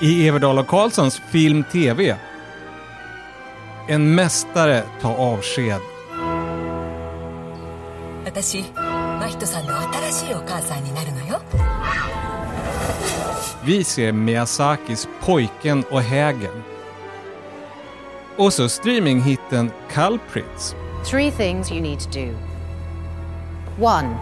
[0.00, 2.16] i Everdahl och Karlssons film TV.
[3.88, 5.80] En mästare tar avsked.
[13.64, 16.62] Vi ser Miyazakis Pojken och hägen.
[18.36, 20.74] Och så streaminghitten Culprits.
[21.10, 22.34] Three things you need to do.
[23.80, 24.16] One,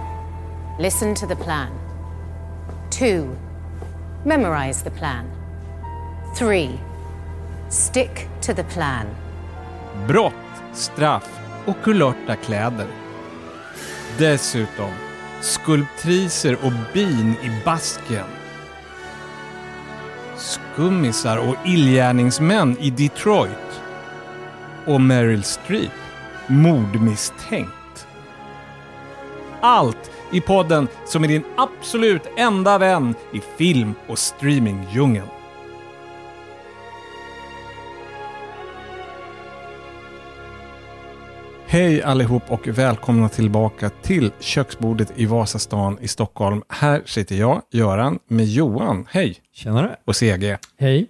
[0.78, 1.68] listen to the plan.
[2.90, 3.36] Two,
[4.24, 5.35] memorize the plan.
[6.38, 6.70] Three,
[7.70, 9.06] stick to the plan.
[10.08, 10.32] brott,
[10.72, 12.86] straff och kulörta kläder.
[14.18, 14.90] Dessutom
[15.40, 18.24] skulptriser och bin i basken.
[20.36, 23.82] Skummisar och illgärningsmän i Detroit.
[24.86, 25.92] Och Meryl Streep,
[26.46, 28.06] mordmisstänkt.
[29.60, 35.35] Allt i podden som är din absolut enda vän i film och streamingdjungeln.
[41.68, 46.62] Hej allihop och välkomna tillbaka till köksbordet i Vasastan i Stockholm.
[46.68, 49.96] Här sitter jag, Göran, med Johan, hej, Tjenare.
[50.04, 50.56] och CG.
[50.78, 51.06] Hej.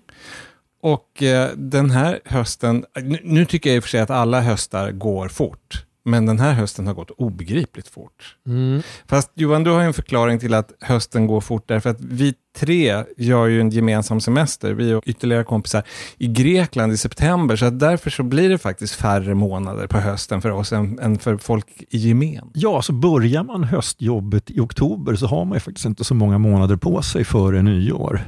[0.83, 4.41] Och eh, den här hösten, nu, nu tycker jag i och för sig att alla
[4.41, 5.85] höstar går fort.
[6.07, 8.37] Men den här hösten har gått obegripligt fort.
[8.47, 8.83] Mm.
[9.07, 12.35] Fast Johan, du har ju en förklaring till att hösten går fort därför att vi
[12.57, 15.83] tre gör ju en gemensam semester, vi och ytterligare kompisar,
[16.19, 17.57] i Grekland i september.
[17.57, 21.37] Så därför så blir det faktiskt färre månader på hösten för oss än, än för
[21.37, 22.51] folk i gemen.
[22.55, 26.39] Ja, så börjar man höstjobbet i oktober så har man ju faktiskt inte så många
[26.39, 28.21] månader på sig före nyår.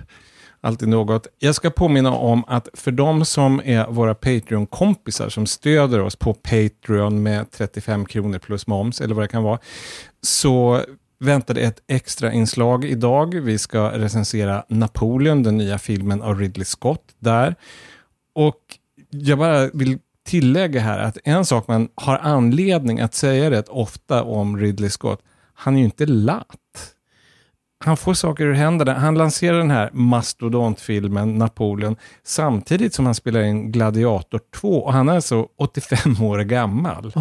[0.61, 1.27] Alltid något.
[1.39, 6.35] Jag ska påminna om att för de som är våra Patreon-kompisar som stöder oss på
[6.35, 9.59] Patreon med 35 kronor plus moms eller vad det kan vara,
[10.23, 10.81] så
[11.21, 13.35] väntade ett extra inslag idag.
[13.35, 17.55] Vi ska recensera Napoleon, den nya filmen av Ridley Scott där.
[18.35, 18.61] Och
[19.11, 24.23] jag bara vill tillägga här att en sak man har anledning att säga rätt ofta
[24.23, 25.23] om Ridley Scott,
[25.55, 26.95] han är ju inte lat
[27.85, 28.95] han får saker ur händerna.
[28.95, 35.09] Han lanserar den här mastodontfilmen Napoleon samtidigt som han spelar in Gladiator 2 och han
[35.09, 37.13] är alltså 85 år gammal.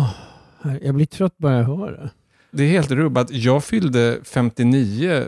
[0.82, 2.10] Jag blir trött bara jag hör det.
[2.52, 3.32] Det är helt rubbat.
[3.32, 5.24] Jag fyllde 59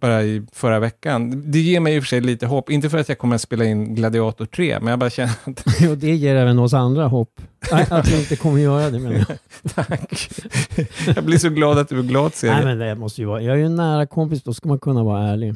[0.00, 1.42] bara i förra veckan.
[1.50, 2.70] Det ger mig i och för sig lite hopp.
[2.70, 5.64] Inte för att jag kommer att spela in Gladiator 3, men jag bara känner att
[5.90, 7.40] Och det ger även oss andra hopp.
[7.72, 9.38] Nej, att vi inte kommer göra det menar jag.
[9.74, 10.30] tack.
[11.16, 12.64] Jag blir så glad att du är glad, Nej Serie.
[12.64, 13.42] men det måste ju vara.
[13.42, 15.54] Jag är ju en nära kompis, då ska man kunna vara ärlig.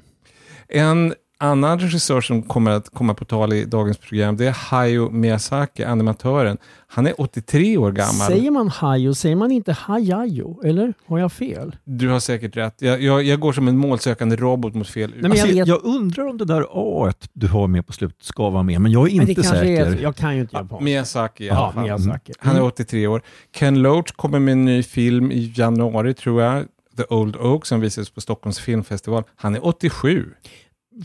[0.68, 5.10] En annan regissör som kommer att komma på tal i dagens program, det är Hayao
[5.10, 6.58] Miyazaki, animatören.
[6.86, 8.12] Han är 83 år gammal.
[8.28, 10.60] Säger man hajo, säger man inte hajajo?
[10.64, 11.76] Eller har jag fel?
[11.84, 12.74] Du har säkert rätt.
[12.78, 16.26] Jag, jag, jag går som en målsökande robot mot fel men Alltså, jag jag, undrar
[16.28, 19.16] om det där A du har med på slutet ska vara med, men jag är
[19.16, 19.86] Men det inte kanske säker.
[19.86, 20.84] Är, jag kan ju inte japanska.
[20.84, 21.82] Miyazaki i alla Ja, fall.
[21.82, 22.32] Miyazaki.
[22.38, 22.66] Han är Mm.
[22.72, 23.22] 83 år.
[23.54, 26.64] Ken Loach kommer med en ny film i januari tror jag.
[26.96, 29.24] The Old Oak som visades på Stockholms filmfestival.
[29.36, 30.26] Han är 87.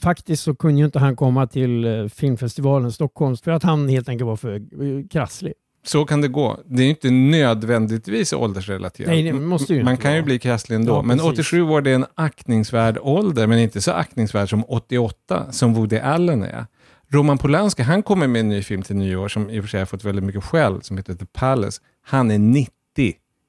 [0.01, 4.09] Faktiskt så kunde ju inte han komma till eh, filmfestivalen Stockholm för att han helt
[4.09, 5.53] enkelt var för eh, krasslig.
[5.85, 6.59] Så kan det gå.
[6.65, 9.07] Det är ju inte nödvändigtvis åldersrelaterat.
[9.07, 10.25] Nej, Man inte kan ju vara.
[10.25, 10.93] bli krasslig ändå.
[10.93, 11.33] Ja, men precis.
[11.33, 15.97] 87 år det är en aktningsvärd ålder, men inte så aktningsvärd som 88 som Woody
[15.97, 16.65] Allen är.
[17.09, 19.79] Roman Polanski, han kommer med en ny film till nyår som i och för sig
[19.79, 21.81] har fått väldigt mycket skäll, som heter The Palace.
[22.01, 22.71] Han är 90.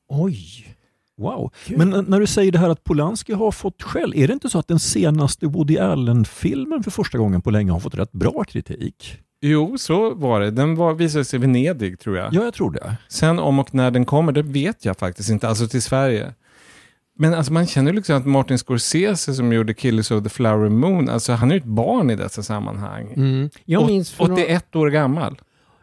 [0.09, 0.76] Oj!
[1.19, 1.53] Wow.
[1.77, 4.51] Men n- när du säger det här att Polanski har fått skäll, är det inte
[4.51, 8.45] så att den senaste Woody Allen-filmen för första gången på länge har fått rätt bra
[8.45, 9.19] kritik?
[9.41, 10.51] Jo, så var det.
[10.51, 12.34] Den var, visade sig i Venedig, tror jag.
[12.34, 12.97] Ja, jag tror det.
[13.09, 15.49] Sen om och när den kommer, det vet jag faktiskt inte.
[15.49, 16.34] Alltså till Sverige.
[17.19, 20.69] Men alltså man känner ju liksom att Martin Scorsese som gjorde Killers of the Flower
[20.69, 23.12] Moon, alltså han är ju ett barn i dessa sammanhang.
[23.17, 23.50] Mm.
[23.65, 25.41] Jag, minns för några, 81 år gammal.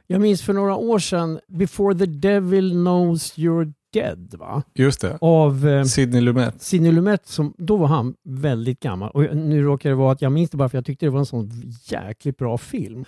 [0.07, 4.63] jag minns för några år sedan, Before the Devil knows you're dead, va?
[4.73, 5.17] Just det.
[5.21, 6.61] Av eh, Sidney Lumet.
[6.61, 9.09] Sidney Lumet, som, då var han väldigt gammal.
[9.11, 11.19] Och nu råkar det vara att jag minns det bara för jag tyckte det var
[11.19, 11.51] en sån
[11.85, 13.05] jäkligt bra film.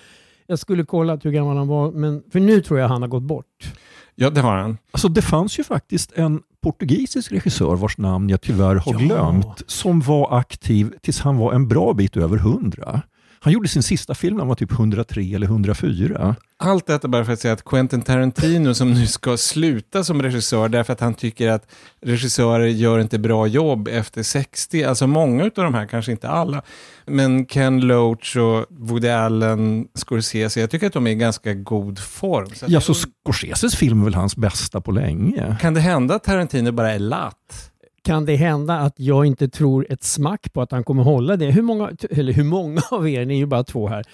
[0.48, 3.24] Jag skulle kolla hur gammal han var, men för nu tror jag han har gått
[3.24, 3.74] bort.
[4.16, 4.78] Ja, det har han.
[4.92, 8.98] Alltså det fanns ju faktiskt en portugisisk regissör vars namn jag tyvärr har Ja.
[9.00, 13.02] glömt, som var aktiv tills han var en bra bit över 100.
[13.40, 16.36] Han gjorde sin sista film när han var typ 103 eller 104.
[16.60, 20.70] Allt detta bara för att säga att Quentin Tarantino som nu ska sluta som regissör
[20.70, 21.68] därför att han tycker att
[22.02, 24.84] regissörer gör inte bra jobb efter 60.
[24.84, 26.62] Alltså många av de här, kanske inte alla,
[27.06, 32.00] men Ken Loach och Woody Allen, Scorsese, jag tycker att de är i ganska god
[32.00, 32.50] form.
[32.54, 35.58] Så Ja, så Scorseses film är väl hans bästa på länge.
[35.62, 37.72] Kan det hända att Tarantino bara är latt?
[38.08, 41.52] Kan det hända att jag inte tror ett smack på att han kommer hålla det?
[41.52, 44.06] Hur många, eller hur många av er, ni är ju bara två här,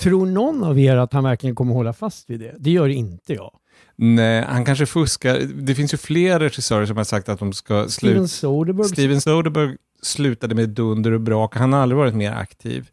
[0.00, 2.54] tror någon av er att han verkligen kommer hålla fast vid det?
[2.58, 3.50] Det gör inte jag.
[3.96, 5.40] Nej, han kanske fuskar.
[5.54, 7.90] Det finns ju fler regissörer som har sagt att de ska sluta.
[7.90, 11.56] Steven Soderbergh Steven Soderbergh slutade med dunder och brak.
[11.56, 12.90] Han har aldrig varit mer aktiv.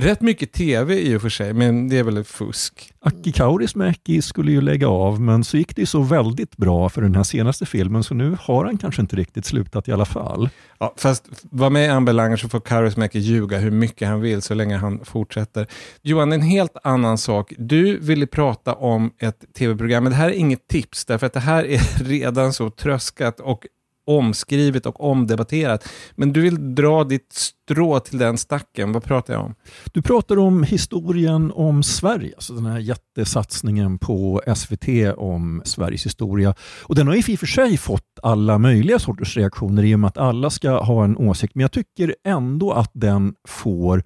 [0.00, 2.92] Rätt mycket tv i och för sig, men det är väl ett fusk.
[3.00, 7.02] Aki Kaurismäki skulle ju lägga av, men så gick det ju så väldigt bra för
[7.02, 10.48] den här senaste filmen, så nu har han kanske inte riktigt slutat i alla fall.
[10.78, 14.76] Ja, fast vad mig anbelangar så får Kaurismäki ljuga hur mycket han vill så länge
[14.76, 15.66] han fortsätter.
[16.02, 17.52] Johan, en helt annan sak.
[17.58, 21.40] Du ville prata om ett tv-program, men det här är inget tips, därför att det
[21.40, 23.66] här är redan så tröskat och
[24.08, 25.88] omskrivet och omdebatterat.
[26.14, 28.92] Men du vill dra ditt strå till den stacken.
[28.92, 29.54] Vad pratar jag om?
[29.92, 36.54] Du pratar om historien om Sverige, alltså den här jättesatsningen på SVT om Sveriges historia.
[36.82, 40.08] Och den har i och för sig fått alla möjliga sorters reaktioner i och med
[40.08, 44.02] att alla ska ha en åsikt, men jag tycker ändå att den får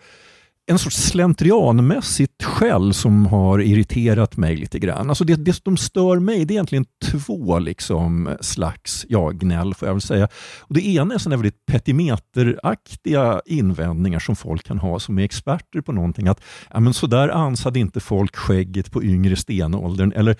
[0.66, 5.08] en sorts slentrianmässigt skäll som har irriterat mig lite grann.
[5.08, 9.88] Alltså det, det som stör mig det är egentligen två liksom slags ja, gnäll, får
[9.88, 10.28] jag väl säga.
[10.60, 15.80] Och det ena är sådana väldigt petimeteraktiga invändningar som folk kan ha som är experter
[15.80, 16.28] på någonting.
[16.28, 16.40] Att
[16.72, 20.12] ja, men så där ansade inte folk skägget på yngre stenåldern.
[20.12, 20.36] Eller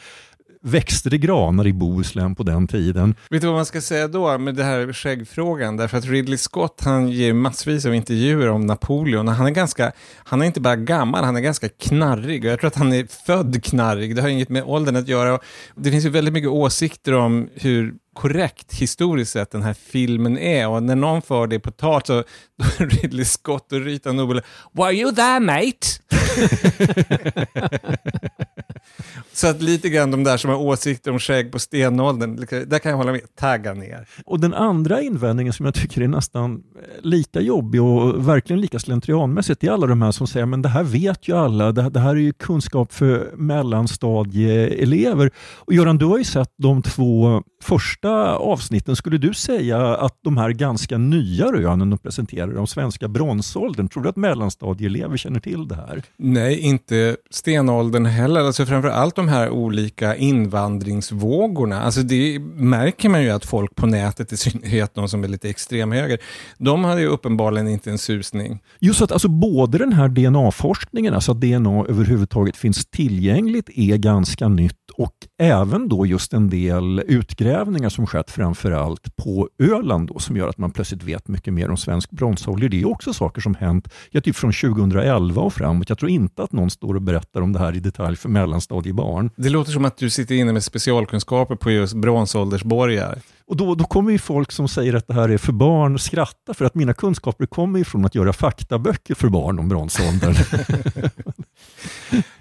[0.63, 3.15] växte det granar i Bohuslän på den tiden.
[3.31, 5.77] Vet du vad man ska säga då med det här skäggfrågan?
[5.77, 9.93] Därför att Ridley Scott han ger massvis av intervjuer om Napoleon och han är ganska,
[10.17, 13.07] han är inte bara gammal, han är ganska knarrig och jag tror att han är
[13.27, 15.39] född knarrig, det har inget med åldern att göra.
[15.75, 20.69] Det finns ju väldigt mycket åsikter om hur korrekt historiskt sett den här filmen är
[20.69, 22.19] och när någon för det på tal så
[22.79, 24.43] är Ridley Scott och Rita Nobel
[24.73, 26.22] “Were you there mate?”
[29.33, 32.91] Så att lite grann de där som har åsikter om skägg på stenåldern, där kan
[32.91, 34.09] jag hålla med, tagga ner.
[34.25, 36.63] Och den andra invändningen som jag tycker är nästan
[37.03, 40.83] lika jobbig och verkligen lika slentrianmässigt, är alla de här som säger men det här
[40.83, 45.31] vet ju alla, det, det här är ju kunskap för mellanstadieelever.
[45.57, 48.97] Och Göran, du har ju sett de två första avsnitten.
[48.97, 54.03] Skulle du säga att de här ganska nya rönen de presenterar om svenska bronsåldern, tror
[54.03, 56.03] du att mellanstadieelever känner till det här?
[56.17, 58.41] Nej, inte stenåldern heller.
[58.41, 61.83] Alltså framför allt de här olika invandringsvågorna.
[61.83, 65.49] Alltså det märker man ju att folk på nätet, i synnerhet de som är lite
[65.49, 66.19] extremhöger,
[66.59, 68.61] de hade ju uppenbarligen inte en susning.
[68.81, 74.49] Just att alltså både den här DNA-forskningen, alltså att DNA överhuvudtaget finns tillgängligt, är ganska
[74.49, 77.52] nytt och även då just en del utgrävningar
[77.91, 81.77] som skett framförallt på Öland då, som gör att man plötsligt vet mycket mer om
[81.77, 82.69] svensk bronsålder.
[82.69, 85.89] Det är också saker som hänt ja, typ från 2011 och framåt.
[85.89, 89.31] Jag tror inte att någon står och berättar om det här i detalj för mellanstadiebarn.
[89.37, 93.19] Det låter som att du sitter inne med specialkunskaper på just bronsåldersborgar.
[93.53, 96.55] Och då, då kommer ju folk som säger att det här är för barn skratta
[96.55, 100.35] för att mina kunskaper kommer ifrån att göra faktaböcker för barn om bronsåldern.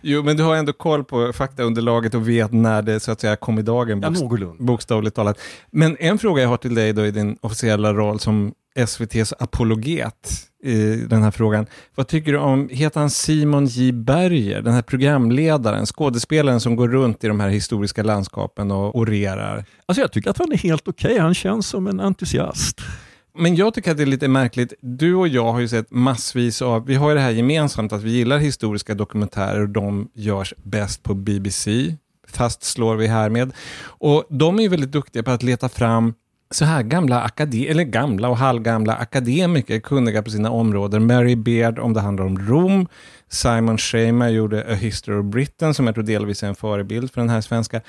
[0.01, 3.35] jo, men du har ändå koll på faktaunderlaget och vet när det så att säga
[3.35, 5.39] kom i dagen, bokst ja, bokstavligt talat.
[5.71, 10.47] Men en fråga jag har till dig då i din officiella roll som SVTs apologet
[10.63, 11.65] i den här frågan.
[11.95, 16.87] Vad tycker du om, heter han Simon J Berger, den här programledaren, skådespelaren som går
[16.87, 19.65] runt i de här historiska landskapen och orerar?
[19.85, 21.19] Alltså jag tycker att han är helt okej, okay.
[21.19, 22.81] han känns som en entusiast.
[23.37, 24.73] Men jag tycker att det är lite märkligt.
[24.81, 28.03] Du och jag har ju sett massvis av, vi har ju det här gemensamt att
[28.03, 31.95] vi gillar historiska dokumentärer och de görs bäst på BBC,
[32.27, 33.53] fastslår vi härmed.
[33.83, 36.13] Och de är ju väldigt duktiga på att leta fram
[36.51, 41.07] så här gamla, akade eller gamla och halvgamla akademiker, kunniga på sina områden.
[41.07, 42.87] Mary Beard om det handlar om Rom.
[43.29, 47.21] Simon Shamer gjorde A History of Britain som jag tror delvis är en förebild för
[47.21, 47.81] den här svenska.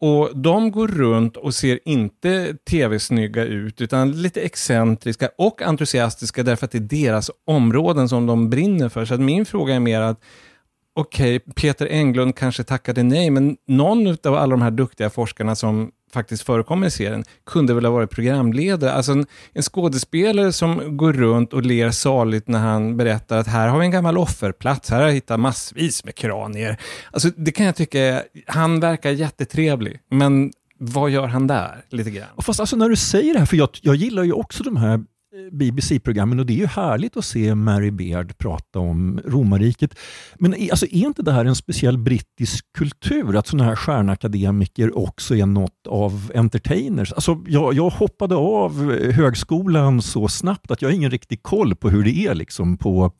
[0.00, 6.64] Och de går runt och ser inte tv-snygga ut, utan lite excentriska och entusiastiska därför
[6.64, 9.04] att det är deras områden som de brinner för.
[9.04, 10.20] Så att min fråga är mer att
[10.94, 15.54] okej, okay, Peter Englund kanske tackade nej, men någon av alla de här duktiga forskarna
[15.54, 18.92] som faktiskt förekommer i serien kunde väl ha varit programledare.
[18.92, 23.68] Alltså en, en skådespelare som går runt och ler saligt när han berättar att här
[23.68, 26.76] har vi en gammal offerplats, här har jag hittat massvis med kranier.
[27.10, 31.84] Alltså det kan jag tycka, han verkar jättetrevlig, men vad gör han där?
[31.90, 32.28] Lite grann.
[32.38, 35.00] fast alltså när du säger det här, för jag, jag gillar ju också de här
[35.52, 39.98] BBC-programmen och det är ju härligt att se Mary Beard prata om romarriket.
[40.38, 45.36] Men alltså, är inte det här en speciell brittisk kultur, att sådana här stjärnakademiker också
[45.36, 47.12] är något av entertainers?
[47.12, 51.90] Alltså, jag, jag hoppade av högskolan så snabbt att jag har ingen riktig koll på
[51.90, 53.12] hur det är liksom på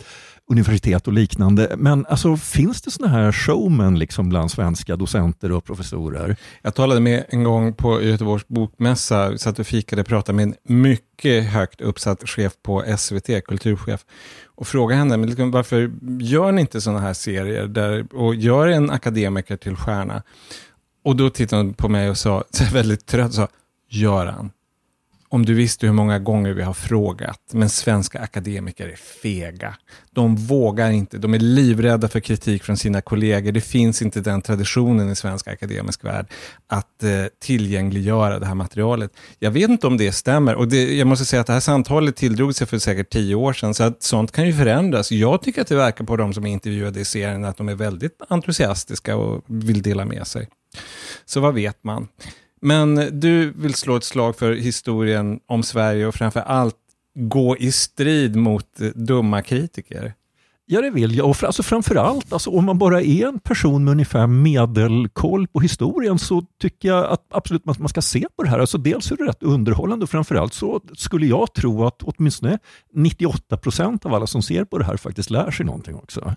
[0.53, 1.75] universitet och liknande.
[1.77, 6.37] Men alltså, finns det såna här showmen liksom bland svenska docenter och professorer?
[6.63, 10.55] Jag talade med en gång på Göteborgs bokmässa, satt och fikade och pratade med en
[10.83, 14.05] mycket högt uppsatt chef på SVT, kulturchef,
[14.47, 15.91] och frågade henne, men liksom, varför
[16.21, 20.23] gör ni inte sådana här serier där, och gör en akademiker till stjärna?
[21.05, 23.49] Och då tittade hon på mig och sa, väldigt trött, sa,
[23.89, 24.51] Göran,
[25.33, 29.75] om du visste hur många gånger vi har frågat, men svenska akademiker är fega.
[30.11, 33.53] De vågar inte, de är livrädda för kritik från sina kollegor.
[33.53, 36.27] Det finns inte den traditionen i svensk akademisk värld
[36.67, 37.11] att eh,
[37.41, 39.11] tillgängliggöra det här materialet.
[39.39, 42.17] Jag vet inte om det stämmer och det, jag måste säga att det här samtalet
[42.17, 45.13] tilldrog sig för säkert tio år sedan, så att sånt kan ju förändras.
[45.13, 47.75] Jag tycker att det verkar på de som är intervjuade i serien att de är
[47.75, 50.49] väldigt entusiastiska och vill dela med sig.
[51.25, 52.09] Så vad vet man?
[52.63, 56.77] Men du vill slå ett slag för historien om Sverige och framför allt
[57.15, 60.15] gå i strid mot eh, dumma kritiker.
[60.67, 61.31] Ja, det vill jag.
[61.31, 66.19] Och alltså framförallt, alltså, om man bara är en person med ungefär medelkoll på historien
[66.19, 68.59] så tycker jag att absolut man, man ska se på det här.
[68.59, 72.59] Alltså, dels är det rätt underhållande och framförallt så skulle jag tro att åtminstone
[72.95, 76.35] 98 procent av alla som ser på det här faktiskt lär sig någonting också.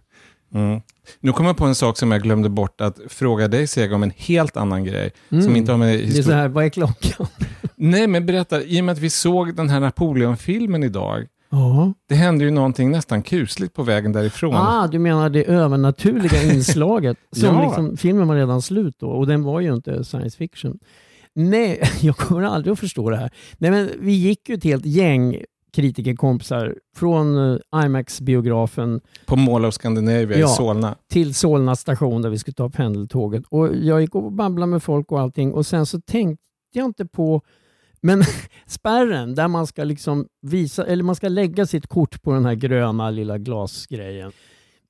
[0.53, 0.81] Mm.
[1.19, 4.03] Nu kommer jag på en sak som jag glömde bort att fråga dig Sega om
[4.03, 5.11] en helt annan grej.
[5.31, 5.43] Mm.
[5.43, 7.27] Som inte har med Det är så här, vad är klockan?
[7.75, 11.93] Nej, men berätta, i och med att vi såg den här Napoleon-filmen idag, Ja.
[12.09, 14.55] det hände ju någonting nästan kusligt på vägen därifrån.
[14.55, 17.17] Ah, du menar det övernaturliga inslaget?
[17.31, 17.65] Som Ja.
[17.65, 20.79] liksom, filmen var redan slut då och den var ju inte science fiction.
[21.35, 23.31] Nej, jag kommer aldrig att förstå det här.
[23.57, 25.37] Nej, men vi gick ju ett helt gäng
[25.75, 30.45] kritikerkompisar från eh, IMAX-biografen På Mall of Scandinavia Ja.
[30.45, 30.95] i Solna.
[31.09, 33.43] till Solna station där vi skulle ta pendeltåget.
[33.49, 37.05] Och jag gick och babblade med folk och allting och sen så tänkte jag inte
[37.05, 37.41] på
[38.01, 38.23] men
[38.67, 42.55] spärren där man ska liksom visa, eller man ska lägga sitt kort på den här
[42.55, 44.31] gröna lilla glasgrejen.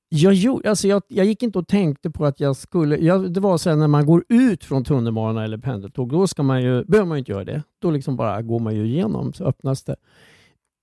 [0.09, 2.97] Jag, gjorde, alltså jag, jag gick inte och tänkte på att jag skulle...
[2.97, 6.43] Jag, det var så här när man går ut från tunnelbana eller pendeltåg, då ska
[6.43, 7.63] man ju, behöver man ju inte göra det.
[7.81, 9.95] Då liksom bara går man ju igenom så öppnas det.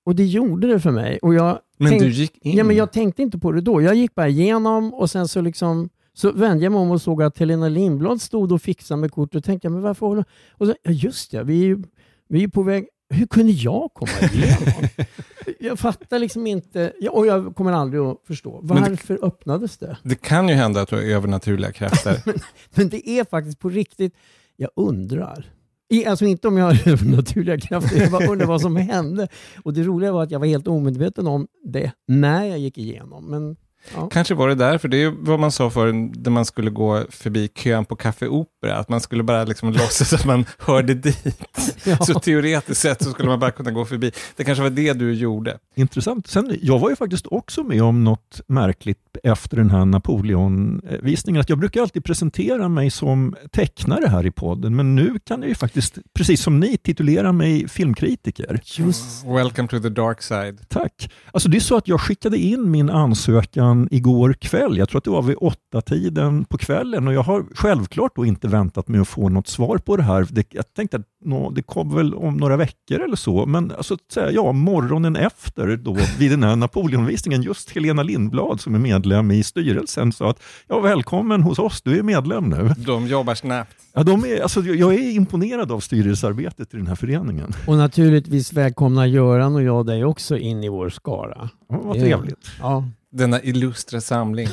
[0.05, 1.19] Och det gjorde det för mig.
[1.23, 2.57] Och jag Men tänk- du gick in.
[2.57, 3.83] Ja, men jag tänkte inte på det då.
[3.83, 7.23] Jag gick bara igenom och sen så liksom så vände jag mig om och såg
[7.23, 10.75] att Helena Lindblad stod och fixade med kort och tänkte men varför håller Och så,
[10.83, 11.83] ja, just det, vi är ju
[12.29, 12.89] vi är på väg...
[13.11, 14.89] Hur kunde jag komma igenom?
[15.61, 18.61] jag fattar liksom inte, och jag kommer aldrig att förstå.
[18.63, 19.97] Men det- Varför öppnades det?
[20.03, 22.23] Det kan ju hända att du har övernaturliga krafter.
[22.75, 24.15] Men det är faktiskt på riktigt,
[24.57, 25.53] jag undrar.
[25.93, 29.29] I, alltså inte om jag har övernaturliga krafter, jag bara undrar vad som hände.
[29.63, 33.31] Och det roliga var att jag var helt omedveten om det när jag gick igenom.
[33.31, 33.57] Men
[33.95, 34.09] ja.
[34.09, 34.89] Kanske var det därför.
[34.89, 38.77] Det är vad man sa för när man skulle gå förbi kön på Café Opera,
[38.77, 41.25] att man skulle bara liksom låtsas att man hörde dit.
[41.85, 41.97] Ja.
[41.97, 44.13] Så teoretiskt sett så skulle man bara kunna gå förbi.
[44.37, 45.59] Det kanske var det du gjorde.
[45.75, 46.27] Intressant.
[46.27, 51.41] Sen, jag var ju faktiskt också med om något märkligt efter den här Napoleon-visningen.
[51.41, 55.49] Att jag brukar alltid presentera mig som tecknare här i podden, men nu kan jag
[55.49, 58.61] ju faktiskt, precis som ni, titulera mig filmkritiker.
[58.65, 60.69] Just Welcome to the dark side.
[60.69, 61.13] Tack.
[61.33, 64.79] Alltså det är så att jag skickade in min ansökan igår kväll.
[64.79, 68.25] Jag tror att det var vid åtta tiden på kvällen och jag har självklart då
[68.25, 70.27] inte väntat mig att få något svar på det här.
[70.31, 73.97] Det, jag tänkte att nå, det kom väl om några veckor eller så, men alltså,
[74.33, 79.43] ja, morgonen efter då, vid den här Napoleonvisningen, just Helena Lindblad som är medlem i
[79.43, 82.75] styrelsen sa att ja, välkommen hos oss, du är medlem nu.
[82.77, 83.77] De jobbar snabbt.
[83.95, 87.53] Ja, de är, alltså, jag är imponerad av styrelsearbetet i den här föreningen.
[87.67, 91.49] Och naturligtvis välkomnar Göran och jag dig också in i vår skara.
[91.69, 92.51] Ja, vad trevligt.
[92.61, 92.85] Ja.
[93.13, 94.49] Denna illustra samling.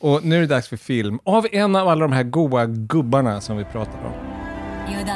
[0.00, 1.18] Och nu är det dags för film.
[1.24, 4.36] Av en av alla de här goa gubbarna som vi pratar om.
[4.88, 5.06] 油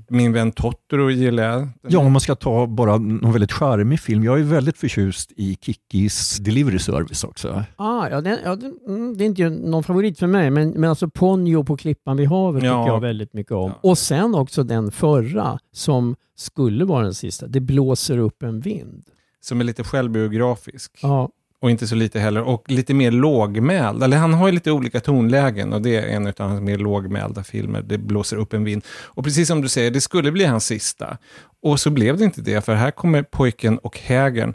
[0.09, 1.69] Min vän Totoro gillar jag.
[1.89, 4.25] Ja, om man ska ta bara någon väldigt charmig film.
[4.25, 7.65] Jag är väldigt förtjust i Kikkis Delivery Service också.
[7.77, 10.91] Ah, ja, det, ja, det, mm, det är inte någon favorit för mig, men, men
[10.91, 12.83] alltså Ponyo på Klippan vid havet Ja.
[12.83, 13.71] tycker jag väldigt mycket om.
[13.83, 13.91] Ja.
[13.91, 19.05] Och sen också den förra som skulle vara den sista, Det blåser upp en vind.
[19.41, 20.99] Som är lite självbiografisk.
[21.03, 21.31] Ja,
[21.61, 22.43] och inte så lite heller.
[22.43, 24.03] Och lite mer lågmäld.
[24.03, 27.45] Eller han har ju lite olika tonlägen och det är en av hans mer lågmälda
[27.45, 27.83] filmer.
[27.83, 28.85] Det blåser upp en vind.
[28.89, 31.19] Och precis som du säger, det skulle bli hans sista.
[31.63, 34.55] Och så blev det inte det, för här kommer pojken och hägern.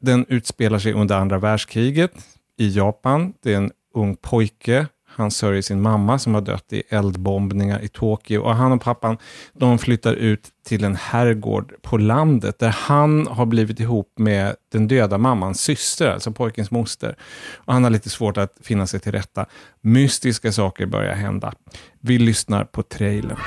[0.00, 2.12] Den utspelar sig under andra världskriget
[2.58, 3.32] i Japan.
[3.42, 4.86] Det är en ung pojke.
[5.17, 8.41] Han sörjer sin mamma som har dött i eldbombningar i Tokyo.
[8.41, 9.17] Och han och pappan
[9.53, 14.87] de flyttar ut till en herrgård på landet där han har blivit ihop med den
[14.87, 17.15] döda mammans syster, alltså pojkens moster.
[17.55, 19.45] Och han har lite svårt att finna sig till rätta.
[19.81, 21.53] Mystiska saker börjar hända.
[21.99, 23.37] Vi lyssnar på trailern.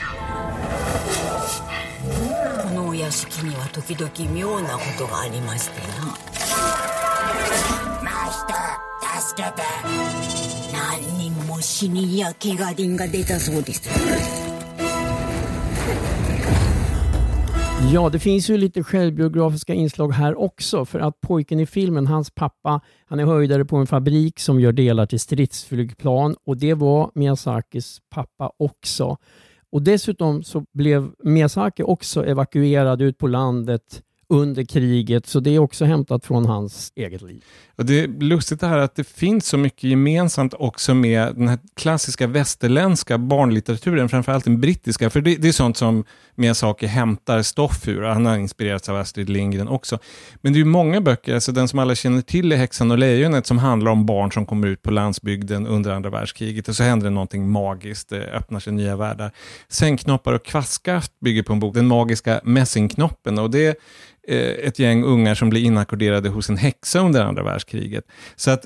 [2.62, 6.06] このお屋敷には時々妙なことがありましてな
[8.02, 10.39] マスター助けて何人も
[11.60, 13.88] 死人や怪我人が出たそうです
[17.92, 20.84] Ja, det finns ju lite självbiografiska inslag här också.
[20.84, 24.72] För att pojken i filmen, hans pappa, han är höjdare på en fabrik som gör
[24.72, 29.16] delar till stridsflygplan och det var Miyazakis pappa också.
[29.72, 35.59] Och Dessutom så blev Miyazaki också evakuerad ut på landet under kriget, så det är
[35.59, 37.43] också hämtat från hans eget liv.
[37.75, 41.47] Och det är lustigt det här att det finns så mycket gemensamt också med den
[41.47, 46.03] här klassiska västerländska barnlitteraturen, framförallt den brittiska, för det, det är sånt som
[46.35, 48.01] Miyazaki hämtar stoff ur.
[48.01, 49.99] Han har inspirerats av Astrid Lindgren också.
[50.41, 52.97] Men det är ju många böcker, alltså den som alla känner till är Häxan och
[52.97, 56.83] lejonet, som handlar om barn som kommer ut på landsbygden under andra världskriget och så
[56.83, 59.31] händer det någonting magiskt, det öppnar sig nya världar.
[59.67, 63.77] Sängknoppar och kvastskaft bygger på en bok, Den magiska mässingknoppen, och det
[64.27, 68.05] Eh, ett gäng ungar som blir inackorderade hos en häxa under andra världskriget.
[68.35, 68.65] Så att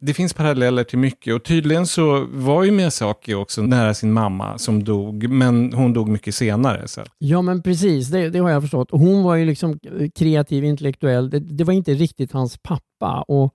[0.00, 4.58] det finns paralleller till mycket och tydligen så var ju Miyazaki också nära sin mamma
[4.58, 6.88] som dog, men hon dog mycket senare.
[6.88, 7.04] Så.
[7.18, 8.08] Ja, men precis.
[8.08, 8.88] Det, det har jag förstått.
[8.90, 9.78] Hon var ju liksom
[10.14, 11.30] kreativ, intellektuell.
[11.30, 13.24] Det, det var inte riktigt hans pappa.
[13.28, 13.54] Och,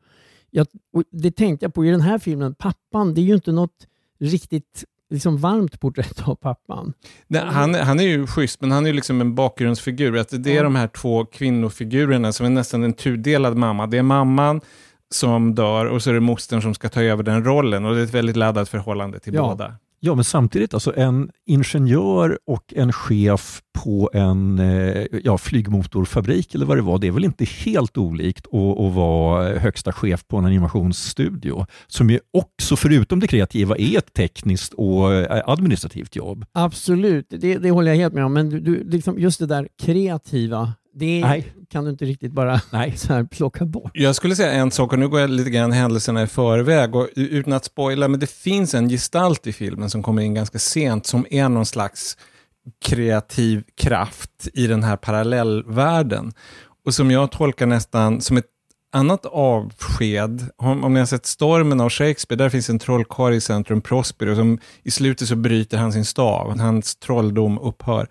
[0.49, 2.55] jag, och Det tänkte jag på i den här filmen.
[2.55, 3.88] Pappan, det är ju inte något
[4.19, 4.83] riktigt
[5.13, 6.93] liksom varmt porträtt av pappan.
[7.28, 10.17] Nej, han, han är ju schysst, men han är ju liksom en bakgrundsfigur.
[10.17, 10.63] Att det är Ja.
[10.63, 13.88] de här två kvinnofigurerna som är nästan en tudelad mamma.
[13.88, 14.62] Det är mamman
[15.13, 17.86] som dör och så är det mostern som ska ta över den rollen.
[17.86, 19.41] Och det är ett väldigt laddat förhållande till Ja.
[19.47, 19.76] båda.
[20.05, 26.65] Ja, men samtidigt alltså en ingenjör och en chef på en eh, ja, flygmotorfabrik eller
[26.65, 30.37] vad det var, det är väl inte helt olikt att, att vara högsta chef på
[30.37, 36.45] en animationsstudio som ju också, förutom det kreativa, är ett tekniskt och eh, administrativt jobb.
[36.51, 38.33] Absolut, det, det håller jag helt med om.
[38.33, 41.53] Men du, du, liksom just det där kreativa, det Nej.
[41.69, 42.97] kan du inte riktigt bara Nej.
[42.97, 43.91] så här plocka bort.
[43.93, 47.08] Jag skulle säga en sak, och nu går jag lite grann händelserna i förväg, och
[47.15, 51.06] utan att spoila, men det finns en gestalt i filmen som kommer in ganska sent,
[51.06, 52.17] som är någon slags
[52.86, 56.34] kreativ kraft i den här parallellvärlden.
[56.86, 58.45] Och som jag tolkar nästan som ett
[58.93, 63.41] annat avsked, om, om ni har sett Stormen av Shakespeare, där finns en trollkarl i
[63.41, 68.08] centrum, Prospero, som i slutet så bryter han sin stav, hans trolldom upphör.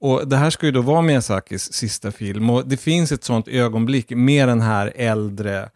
[0.00, 3.48] Och Det här ska ju då vara Miyazakis sista film och det finns ett sånt
[3.48, 5.68] ögonblick med den här äldre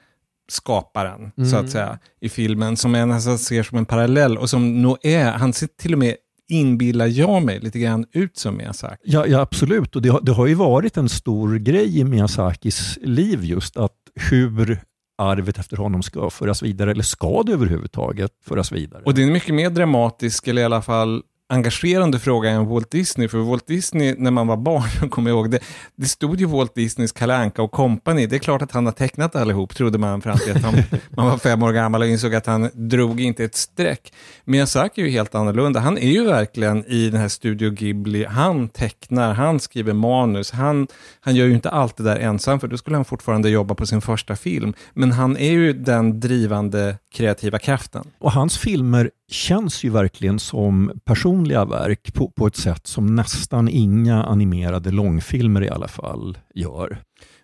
[0.49, 4.83] skaparen, så att säga, i filmen, som jag nästan ser som en parallell och som
[4.83, 6.17] nog är, han ser till och med
[6.49, 8.97] inbillar jag mig lite grann ut som Miyazaki.
[9.05, 9.97] Ja, ja absolut.
[9.97, 13.93] Och det, har- det har ju varit en stor grej i Miyazakis liv just att
[14.31, 14.81] hur
[15.19, 19.03] arvet efter honom ska föras vidare, eller ska det överhuvudtaget föras vidare?
[19.05, 23.29] Och det är mycket mer dramatisk, eller i alla fall engagerande fråga än Walt Disney.
[23.29, 25.59] För Walt Disney, när man var barn, jag kommer ihåg det,
[25.97, 28.27] det stod ju Walt Disneys Kalle Anka och Company.
[28.27, 30.75] Det är klart att han har tecknat allihop, trodde man fram till att han,
[31.11, 34.13] man var fem år gammal och insåg att han drog inte ett streck.
[34.45, 35.81] Miyazaki är ju helt annorlunda.
[35.81, 38.25] Han är ju verkligen i den här Studio Ghibli.
[38.25, 40.87] Han tecknar, han skriver manus, han,
[41.21, 43.87] han gör ju inte allt det där ensam, för då skulle han fortfarande jobba på
[43.87, 44.75] sin första film.
[44.93, 48.05] Men han är ju den drivande kreativa kraften.
[48.19, 53.69] Och hans filmer känns ju verkligen som personliga verk på, på ett sätt som nästan
[53.69, 56.99] inga animerade långfilmer i alla fall gör.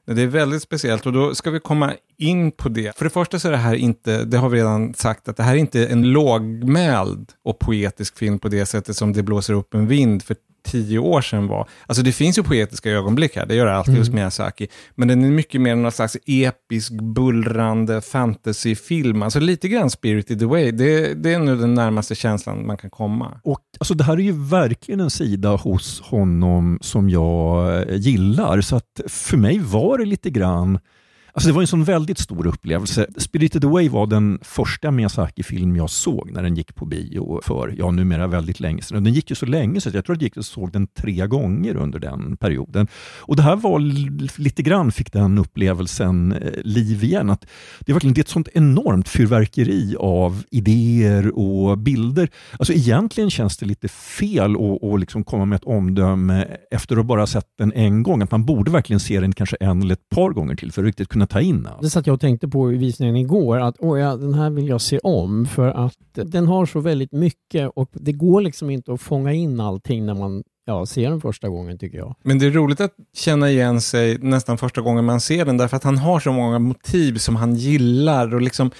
[0.06, 2.98] Det är väldigt speciellt och då ska vi komma in på det.
[2.98, 5.42] För det första så är det här inte, det har vi redan sagt, att det
[5.42, 9.74] här är inte en lågmäld och poetisk film på det sättet som Det blåser upp
[9.74, 10.22] en vind.
[10.22, 11.68] För tio år sedan var.
[11.86, 14.00] Alltså det finns ju poetiska ögonblick här, det gör det alltid Mm.
[14.00, 14.68] hos Miyazaki.
[14.94, 19.22] Men den är mycket mer någon slags episk, bullrande fantasyfilm.
[19.22, 20.70] Alltså lite grann Spirited Away.
[20.70, 23.40] Det, det är nu den närmaste känslan man kan komma.
[23.44, 28.60] Och alltså, Det här är ju verkligen en sida hos honom som jag eh, gillar.
[28.60, 30.78] Så att för mig var det lite grann
[31.32, 33.06] Alltså det var en sån väldigt stor upplevelse.
[33.16, 37.90] Spirited Away var den första Miyazaki-film jag såg när den gick på bio för, ja
[37.90, 38.96] numera väldigt länge sedan.
[38.96, 40.86] Och den gick ju så länge så jag tror att jag gick och såg den
[40.86, 42.88] tre gånger under den perioden.
[43.18, 43.78] Och det här var
[44.40, 47.30] lite grann, fick den upplevelsen eh, liv igen.
[47.30, 47.46] Att
[47.80, 52.28] det är verkligen det är ett sånt enormt fyrverkeri av idéer och bilder.
[52.52, 57.06] Alltså egentligen känns det lite fel att, att liksom komma med ett omdöme efter att
[57.06, 58.22] bara ha sett den en gång.
[58.22, 60.86] Att man borde verkligen se den kanske en eller ett par gånger till för att
[60.86, 61.82] riktigt kunna ta in allt.
[61.82, 64.68] Det satt jag och tänkte på i visningen igår, att oh ja, den här vill
[64.68, 68.92] jag se om för att den har så väldigt mycket och det går liksom inte
[68.92, 72.14] att fånga in allting när man ja, ser den första gången tycker jag.
[72.22, 75.76] Men det är roligt att känna igen sig nästan första gången man ser den, därför
[75.76, 78.34] att han har så många motiv som han gillar.
[78.34, 78.70] Och liksom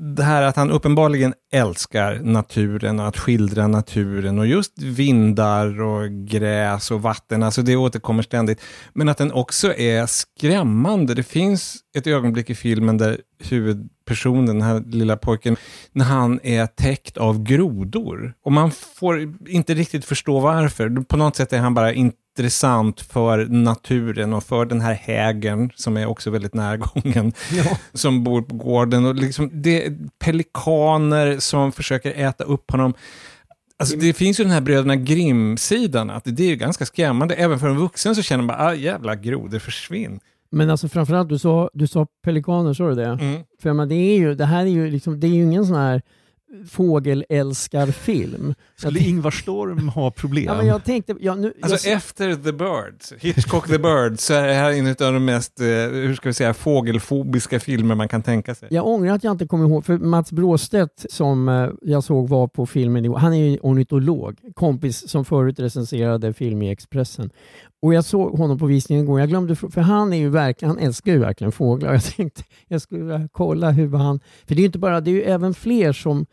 [0.00, 6.10] det här att han uppenbarligen älskar naturen och att skildra naturen och just vindar och
[6.10, 8.60] gräs och vatten, alltså det återkommer ständigt.
[8.92, 11.14] Men att den också är skrämmande.
[11.14, 15.56] Det finns ett ögonblick i filmen där huvudpersonen, den här lilla pojken,
[15.92, 18.34] när han är täckt av grodor.
[18.44, 21.04] Och man får inte riktigt förstå varför.
[21.04, 25.70] På något sätt är han bara inte intressant för naturen och för den här hägern
[25.74, 27.32] som är också väldigt närgången
[27.92, 29.06] som bor på gården.
[29.06, 32.94] Och liksom det är pelikaner som försöker äta upp honom.
[33.78, 37.34] Alltså det finns ju den här bröderna Grimm-sidan, att det är ju ganska skrämmande.
[37.34, 40.20] Även för en vuxen så känner man bara, ah, jävla grodor, försvinn.
[40.50, 43.06] Men alltså framförallt, du sa, du sa pelikaner, sa du det?
[43.06, 43.42] Mm.
[43.62, 45.76] För men det, är ju, det här är ju, liksom, det är ju ingen sån
[45.76, 46.02] här
[46.70, 48.54] fågelälskarfilm.
[48.76, 50.44] Skulle Ingvar Storm ha problem?
[50.44, 54.34] Ja, men jag tänkte, ja, nu, Alltså jag, efter The Birds, Hitchcock The Birds, så
[54.34, 58.08] är det här en av de mest, eh, hur ska vi säga, fågelfobiska filmer man
[58.08, 58.68] kan tänka sig.
[58.70, 62.48] jag ångrar att jag inte kommer ihåg, för Mats Bråstedt som eh, jag såg var
[62.48, 67.30] på filmen han är ju ornitolog, kompis som förut recenserade film i Expressen.
[67.82, 70.84] Och jag såg honom på visningen igår, jag glömde, för han är ju verkligen, han
[70.84, 71.92] älskar ju verkligen fåglar.
[71.92, 75.12] Jag tänkte jag skulle kolla hur han, för det är ju inte bara, det är
[75.12, 76.26] ju även fler som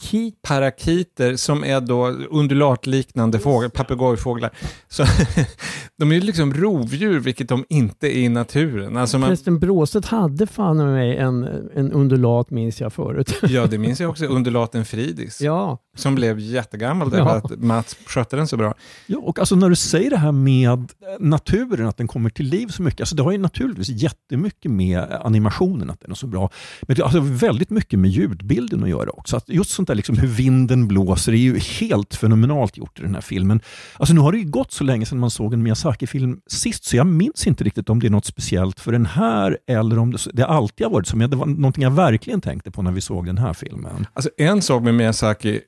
[0.00, 4.50] parakit Parakiter som är då undulatliknande fåglar, papegojfåglar.
[4.88, 5.04] Så
[5.98, 8.96] de är ju liksom rovdjur, vilket de inte är i naturen.
[8.96, 13.34] Alltså man, Förresten, Bråstedt hade fan med mig en, en undulat minns jag förut.
[13.42, 17.36] ja, det minns jag också, undulaten Fridis, ja, som blev jättegammal därför Ja.
[17.36, 18.74] att Mats skötte den så bra.
[19.06, 22.66] Ja, och alltså när du säger det här med naturen, att den kommer till liv
[22.68, 23.00] så mycket.
[23.00, 26.50] Alltså det har ju naturligtvis jättemycket med animationen, att den är så bra.
[26.82, 29.36] Men det har alltså väldigt mycket med ljudbilden att göra också.
[29.36, 33.14] Att just sånt där liksom hur vinden blåser är ju helt fenomenalt gjort i den
[33.14, 33.60] här filmen.
[33.96, 36.96] Alltså nu har det ju gått så länge sedan man såg en Miyazaki-film sist, så
[36.96, 40.18] jag minns inte riktigt om det är något speciellt för den här eller om det,
[40.32, 41.16] det alltid har varit så.
[41.16, 44.06] Men det var någonting jag verkligen tänkte på när vi såg den här filmen.
[44.12, 45.60] Alltså en sak med Miyazaki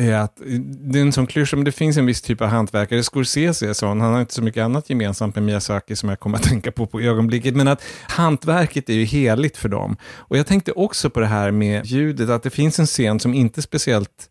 [0.00, 3.02] är att det är en sån klyscha, men det finns en viss typ av hantverkare.
[3.02, 6.38] Scorsese är sån, han har inte så mycket annat gemensamt med Miyazaki som jag kommer
[6.38, 9.96] att tänka på på ögonblicket, men att hantverket är ju heligt för dem.
[10.02, 13.34] Och jag tänkte också på det här med ljudet, att det finns en scen som
[13.34, 14.26] inte speciellt,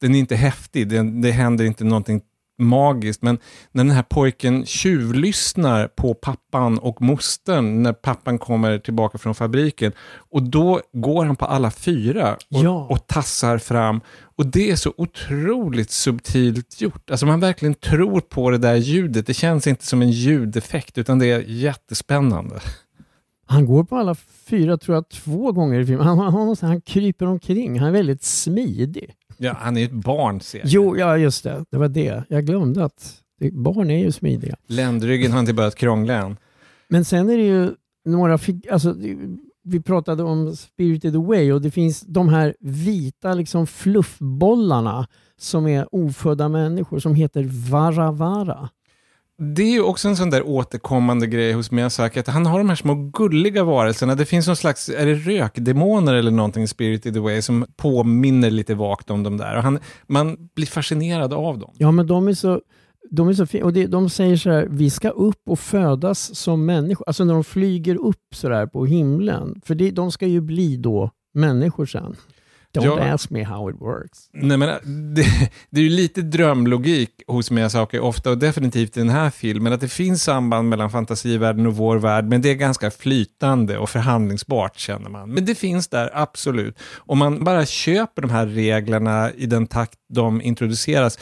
[0.00, 2.20] den är inte häftig, det, det händer inte någonting
[2.58, 3.38] magiskt, men
[3.72, 9.92] när den här pojken tjuvlyssnar på pappan och mostern när pappan kommer tillbaka från fabriken
[10.30, 12.86] och då går han på alla fyra och, Ja.
[12.90, 14.00] och tassar fram
[14.36, 17.10] och det är så otroligt subtilt gjort.
[17.10, 19.26] Alltså man verkligen tror på det där ljudet.
[19.26, 22.60] Det känns inte som en ljudeffekt utan det är jättespännande.
[23.46, 24.14] han går på alla
[24.48, 26.06] fyra, tror jag, två gånger i filmen.
[26.06, 29.10] Han, han, han, han kryper omkring, han är väldigt smidig.
[29.38, 30.68] Ja, han är ju ett barn ser jag.
[30.68, 32.24] Jo, ja just det, det var det.
[32.28, 33.22] Jag glömde att
[33.52, 34.56] barn är ju smidiga.
[34.66, 36.36] Ländryggen har inte börjat krångla än.
[36.88, 37.70] Men sen är det ju
[38.04, 38.38] några,
[38.70, 38.94] alltså,
[39.64, 45.06] vi pratade om Spirited Away och det finns de här vita liksom fluffbollarna
[45.38, 48.68] som är ofödda människor som heter Varavara.
[49.38, 52.68] Det är ju också en sån där återkommande grej hos Miyazaki, att han har de
[52.68, 54.14] här små gulliga varelserna.
[54.14, 58.74] Det finns någon slags, är det rökdemoner eller någonting i the way, som påminner lite
[58.74, 59.56] vagt om de där.
[59.56, 61.70] Och han, man blir fascinerad av dem.
[61.78, 62.60] Ja, men de är så,
[63.10, 63.64] de är så fina.
[63.64, 67.04] Och det, de säger så här, vi ska upp och födas som människor.
[67.06, 69.60] Alltså när de flyger upp så där på himlen.
[69.64, 72.16] För det, de ska ju bli då människor sen.
[72.80, 73.14] Don't Ja.
[73.14, 74.18] ask me how it works.
[74.32, 74.68] Nej, men
[75.14, 75.24] det,
[75.70, 79.80] det är ju lite drömlogik hos Miyazaki ofta och definitivt i den här filmen att
[79.80, 84.76] det finns samband mellan fantasivärlden och vår värld men det är ganska flytande och förhandlingsbart
[84.78, 85.30] känner man.
[85.30, 86.78] Men det finns där absolut.
[86.96, 91.18] Om man bara köper de här reglerna i den takt de introduceras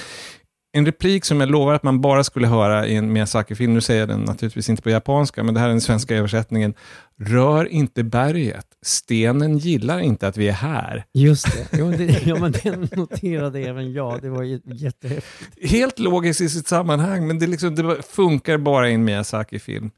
[0.76, 4.00] En replik som jag lovar att man bara skulle höra i en Miyazaki-film, nu säger
[4.00, 6.74] jag den naturligtvis inte på japanska, men det här är den svenska översättningen.
[7.20, 11.04] Rör inte berget, stenen gillar inte att vi är här.
[11.12, 11.78] Just det.
[11.78, 14.22] Jo, det ja, men den noterade även jag.
[14.22, 15.70] Det var jättehäftigt.
[15.70, 19.90] Helt logiskt i sitt sammanhang, men det, liksom, det funkar bara i en Miyazaki-film.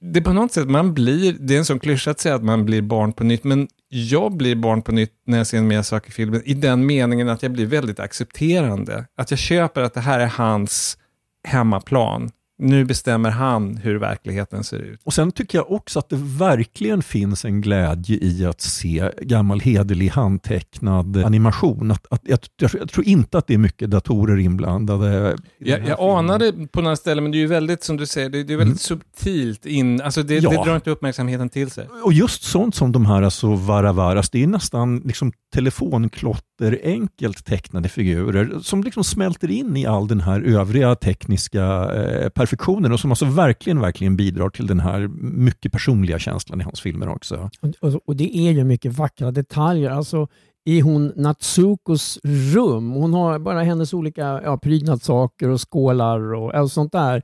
[0.00, 2.44] Det är på något sätt, man blir, det är en sån klyscha att säga att
[2.44, 5.84] man blir barn på nytt, men jag blir barn på nytt när jag ser en
[5.84, 9.06] saker i filmen i den meningen att jag blir väldigt accepterande.
[9.16, 10.98] Att jag köper att det här är hans
[11.44, 12.30] hemmaplan.
[12.58, 15.00] Nu bestämmer han hur verkligheten ser ut.
[15.04, 19.60] Och Sen tycker jag också att det verkligen finns en glädje i att se gammal
[19.60, 21.90] hederlig handtecknad animation.
[21.90, 25.36] Att, att, jag, jag tror inte att det är mycket datorer inblandade.
[25.58, 28.42] Jag, jag anade på några ställen, men det är ju väldigt, som du säger, det,
[28.44, 30.50] det är väldigt subtilt in, alltså det, Ja.
[30.50, 31.88] det drar inte uppmärksamheten till sig.
[32.04, 37.88] Och just sånt som de här alltså varavaras, det är nästan liksom telefonklotter enkelt tecknade
[37.88, 41.64] figurer som liksom smälter in i all den här övriga tekniska
[41.94, 46.64] eh, perfektionen och som alltså verkligen, verkligen bidrar till den här mycket personliga känslan i
[46.64, 47.50] hans filmer också.
[47.60, 49.90] Och, och, och det är ju mycket vackra detaljer.
[49.90, 50.28] Alltså,
[50.64, 52.18] i hon Natsukos
[52.54, 57.22] rum, hon har bara hennes olika ja, prydnadssaker och skålar och och sånt där.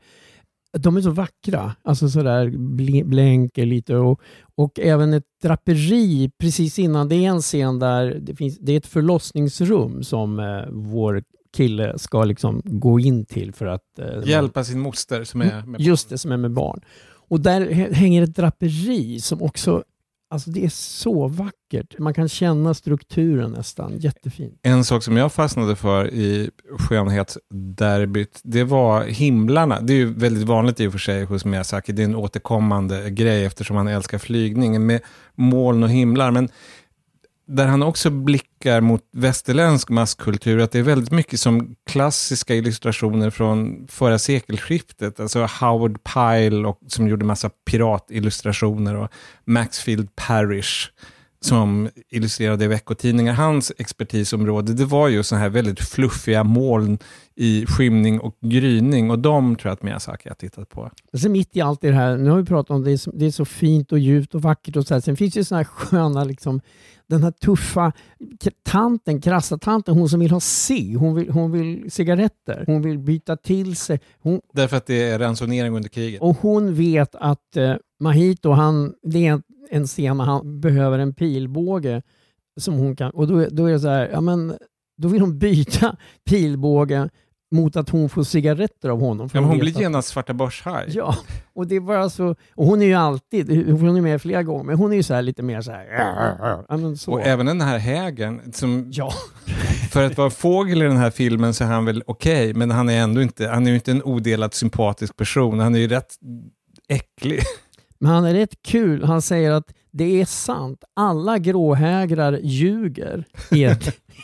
[0.79, 2.55] De är så vackra, alltså sådär
[3.05, 4.21] blänker lite och,
[4.57, 7.09] och även ett draperi precis innan.
[7.09, 11.23] Det är en scen där det, finns, det är ett förlossningsrum som eh, vår
[11.57, 15.81] kille ska liksom gå in till för att eh, Hjälpa sin moster som är med
[15.81, 16.81] Just det, som är med barn.
[17.29, 19.85] Och där hä- hänger ett draperi som också,
[20.31, 21.99] alltså det är så vackert.
[21.99, 24.59] Man kan känna strukturen nästan, jättefint.
[24.63, 29.81] En sak som jag fastnade för i skönhetsderbyt, det var himlarna.
[29.81, 31.93] Det är ju väldigt vanligt i och för sig hos Miyazaki.
[31.93, 35.01] Det är en återkommande grej eftersom han älskar flygning med
[35.35, 36.31] moln och himlar.
[36.31, 36.49] Men
[37.51, 43.31] där han också blickar mot västerländsk masskultur, att det är väldigt mycket som klassiska illustrationer
[43.31, 45.21] från förra sekelskiftet.
[45.21, 49.09] Alltså Howard Pyle och, som gjorde massa piratillustrationer och
[49.45, 50.91] Maxfield Parrish
[51.45, 53.33] som illustrerade veckotidningar.
[53.33, 56.99] Hans expertisområde, det var ju så här väldigt fluffiga moln
[57.35, 60.91] i skymning och gryning och de tror jag att Miyazaki har tittat på.
[61.13, 63.45] Sen mitt i allt det här, nu har vi pratat om det, det är så
[63.45, 65.01] fint och djupt och vackert och så här.
[65.01, 66.61] Sen finns det ju såna här sköna, liksom,
[67.07, 67.93] den här tuffa
[68.63, 72.99] tanten, krassa tanten, hon som vill ha cigg, hon vill, hon vill cigaretter, hon vill
[72.99, 74.01] byta till sig.
[74.21, 76.23] Hon, Därför att det är ransonering under kriget.
[76.23, 80.99] Och hon vet att eh, Mahito, han, det är en, en scen när han behöver
[80.99, 82.03] en pilbåge
[82.61, 84.57] som hon kan, och då, då är det så här, ja men
[85.03, 85.97] då vill hon byta
[86.31, 87.09] pilbåge
[87.55, 89.29] mot att hon får cigaretter av honom.
[89.33, 90.85] Ja, men hon vet blir att- genast svarta börshaj.
[90.89, 91.17] Ja,
[91.55, 94.65] och det är bara så, och hon är ju alltid, hon är med flera gånger,
[94.65, 95.85] men hon är ju så här lite mer så här,
[96.69, 97.13] ja så.
[97.13, 99.13] Och även den här hägen, som Ja,
[99.91, 102.89] för att vara fågel i den här filmen så är han väl okej, men han
[102.89, 105.61] är ändå inte, han är ju inte en odelat sympatisk person.
[105.61, 106.15] Han är ju rätt
[106.89, 107.41] äcklig.
[108.01, 109.05] Men han är rätt kul.
[109.05, 113.25] Han säger att det är sant, alla gråhägrar ljuger.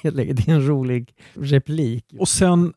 [0.02, 2.04] Det är en rolig replik.
[2.18, 2.72] Och sen,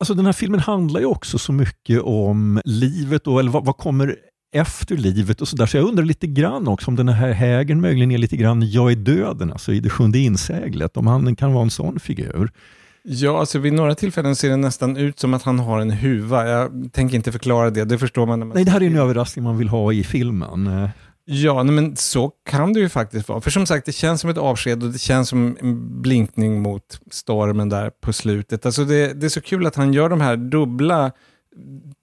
[0.00, 3.76] alltså den här filmen handlar ju också så mycket om livet och eller vad, vad
[3.76, 4.16] kommer
[4.54, 5.66] efter livet och sådär.
[5.66, 8.92] Så jag undrar lite grann också om den här hägern möjligen är lite grann Jag
[8.92, 10.96] är döden, alltså i det sjunde inseglet.
[10.96, 12.50] Om han kan vara en sån figur.
[13.06, 16.48] Ja, alltså vid några tillfällen ser det nästan ut som att han har en huva.
[16.48, 18.96] Jag tänker inte förklara det, det förstår man när man Nej, det här är en
[18.96, 20.88] överraskning man vill ha i filmen.
[21.26, 23.40] Ja, men så kan det ju faktiskt vara.
[23.40, 27.00] För som sagt, det känns som ett avsked och det känns som en blinkning mot
[27.10, 28.66] stormen där på slutet.
[28.66, 31.12] Alltså det, det är så kul att han gör de här dubbla,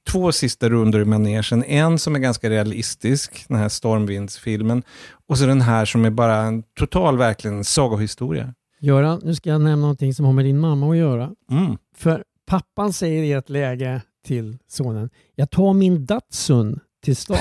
[0.10, 1.64] två sista rundor i manegen.
[1.64, 4.84] En som är ganska realistisk, den här stormvindsfilmen.
[5.28, 8.54] Och så den här som är bara en total, verkligen sagohistoria.
[8.82, 11.32] Göran, nu ska jag nämna någonting som har med din mamma att göra.
[11.52, 11.78] Mm.
[11.96, 17.38] För pappan säger i ett läge till sonen, jag tar min Datsun till stan.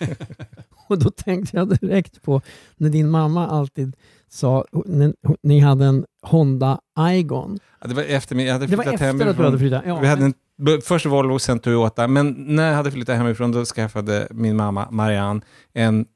[0.88, 2.40] och då tänkte jag direkt på
[2.76, 3.96] när din mamma alltid
[4.28, 7.58] sa, när ni hade en Honda Igon.
[7.80, 9.44] Ja, det var efter jag hade Det var flyttat efter att du hemifrån.
[9.44, 9.82] hade flyttat.
[9.86, 12.08] Ja, Vi hade en, b- först Volvo, sen Toyota.
[12.08, 15.40] Men när jag hade flyttat hemifrån då skaffade min mamma Marianne
[15.72, 16.06] en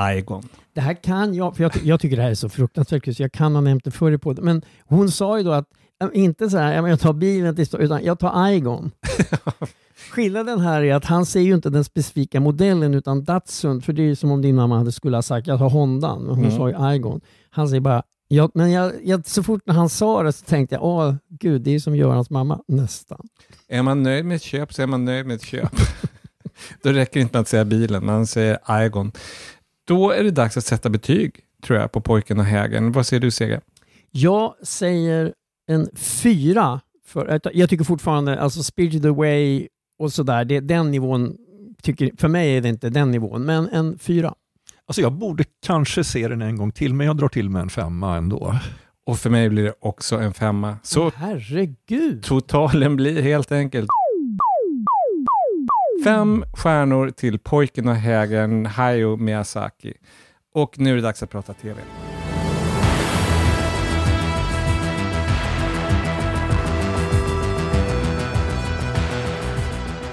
[0.00, 0.48] Igon.
[0.74, 3.22] Det här kan jag, för jag, jag tycker det här är så fruktansvärt kul, så
[3.22, 4.44] jag kan ha nämnt det förr i podden.
[4.44, 5.68] Men hon sa ju då att,
[6.02, 8.90] äh, inte så här, jag tar bilen till utan jag tar Igon.
[10.10, 14.02] Skillnaden här är att han säger ju inte den specifika modellen utan Datsun, för det
[14.02, 16.44] är ju som om din mamma hade skulle ha sagt jag tar Hondan, men hon
[16.44, 16.56] Mm.
[16.56, 17.20] sa ju Igon.
[17.50, 20.74] Han säger bara, ja, men jag, jag, så fort när han sa det så tänkte
[20.74, 23.28] jag, åh gud, det är som Görans mamma, nästan.
[23.68, 25.72] Är man nöjd med ett köp så är man nöjd med ett köp.
[26.82, 29.12] Då räcker det inte med att säga bilen, man säger Igon.
[29.86, 32.92] Då är det dags att sätta betyg, tror jag, på pojken och hägen.
[32.92, 33.60] Vad säger du, Sega?
[34.10, 35.32] Jag säger
[35.66, 39.68] en fyra För, jag tycker fortfarande, alltså Spirited Away
[39.98, 41.36] och sådär, det, den nivån,
[41.82, 44.34] tycker, för mig är det inte den nivån, men en fyra.
[44.86, 47.70] Alltså jag borde kanske se den en gång till, men jag drar till med en
[47.70, 48.58] femma ändå.
[49.06, 50.76] Och för mig blir det också en femma.
[50.82, 52.24] Så Herregud!
[52.24, 53.88] totalen blir helt enkelt
[56.04, 59.92] fem stjärnor till pojken och hägern Hayao Miyazaki.
[60.54, 61.80] Och nu är det dags att prata TV.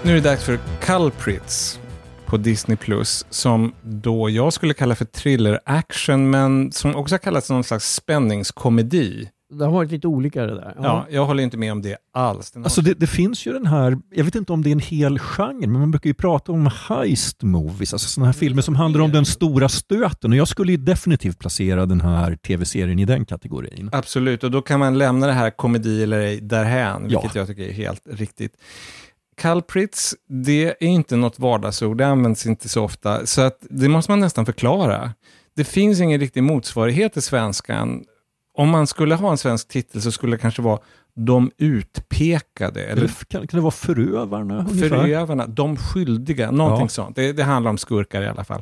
[0.03, 1.79] Nu är det dags för Culprits
[2.25, 7.49] på Disney Plus som då jag skulle kalla för thriller-action men som också har kallats
[7.49, 9.29] någon slags spänningskomedi.
[9.53, 10.75] Det har varit lite olika det där.
[10.81, 12.51] Ja, jag håller inte med om det alls.
[12.51, 14.71] Den har- Alltså det, det finns ju den här, jag vet inte om det är
[14.71, 18.61] en hel genre, men man brukar ju prata om heist movies, alltså sådana här filmer
[18.61, 22.99] som handlar om den stora stöten och jag skulle ju definitivt placera den här tv-serien
[22.99, 23.89] i den kategorin.
[23.91, 27.19] Absolut, och då kan man lämna det här komedi eller ej därhän, Ja.
[27.21, 28.53] vilket jag tycker är helt riktigt.
[29.37, 34.11] Culprits, det är inte något vardagsord, det används inte så ofta, så att det måste
[34.11, 35.11] man nästan förklara.
[35.55, 38.03] Det finns ingen riktig motsvarighet i svenskan.
[38.61, 40.79] Om man skulle ha en svensk titel så skulle det kanske vara
[41.15, 44.59] De utpekade, eller Eller kan, kan det vara förövarna?
[44.59, 44.89] ungefär?
[44.89, 46.89] Förövarna, de skyldiga, någonting Ja.
[46.89, 47.15] sånt.
[47.15, 48.61] Det, det handlar om skurkar i alla fall.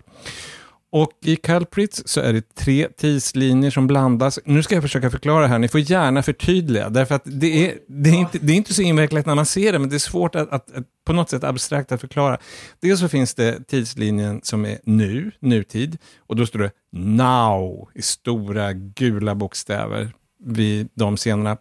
[0.91, 4.39] Och i Culprits så är det tre tidslinjer som blandas.
[4.45, 8.09] Nu ska jag försöka förklara här, ni får gärna förtydliga, därför att det är, det
[8.09, 10.35] är, inte, det är inte så invecklat när man ser det, men det är svårt
[10.35, 12.37] att, att, att på något sätt abstrakt att förklara.
[12.79, 15.97] Dels så finns det tidslinjen som är nu, nutid,
[16.27, 21.57] och då står det now i stora gula bokstäver vid de scenerna.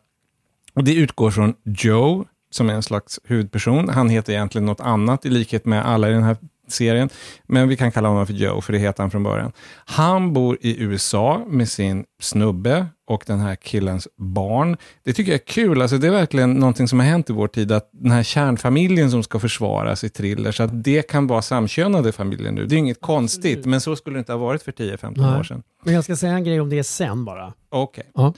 [0.74, 3.88] Och det utgår från Joe, som är en slags huvudperson.
[3.88, 6.36] Han heter egentligen något annat i likhet med alla i den här
[6.72, 7.08] serien.
[7.46, 9.52] Men vi kan kalla honom för Joe, för det heter han från början.
[9.84, 14.76] Han bor i USA med sin snubbe och den här killens barn.
[15.04, 15.82] Det tycker jag är kul.
[15.82, 19.10] Alltså, det är verkligen någonting som har hänt i vår tid, att den här kärnfamiljen
[19.10, 22.66] som ska försvaras i thriller, så att det kan vara samkönade familjer nu.
[22.66, 25.38] Det är inget konstigt, men så skulle det inte ha varit för 10-15 Nej.
[25.40, 25.62] år sedan.
[25.84, 27.52] Men jag ska säga en grej om det sen bara.
[27.70, 28.04] Okej.
[28.14, 28.34] Ja.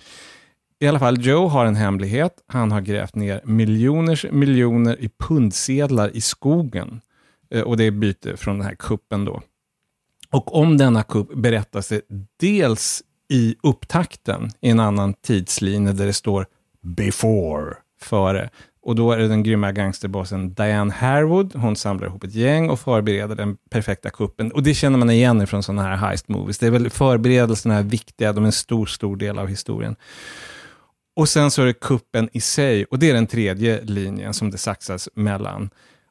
[0.82, 2.32] I alla fall, Joe har en hemlighet.
[2.46, 7.00] Han har grävt ner miljoners miljoner i pundsedlar i skogen.
[7.50, 9.42] Eh, och det är byte från den här kuppen då.
[10.30, 12.02] Och om denna kupp berättas det
[12.40, 16.46] dels i upptakten i en annan tidslinje där det står
[16.82, 18.50] before, före.
[18.82, 21.54] Och då är det den grymma gangsterbossen Diane Harwood.
[21.54, 24.52] Hon samlar ihop ett gäng och förbereder den perfekta kuppen.
[24.52, 26.58] Och det känner man igen från sådana här heist movies.
[26.58, 29.96] Det är väl förberedelserna är viktiga, de är en stor, stor del av historien.
[31.16, 34.50] Och sen så är det kuppen i sig, och det är den tredje linjen som
[34.50, 35.70] det saxas mellan.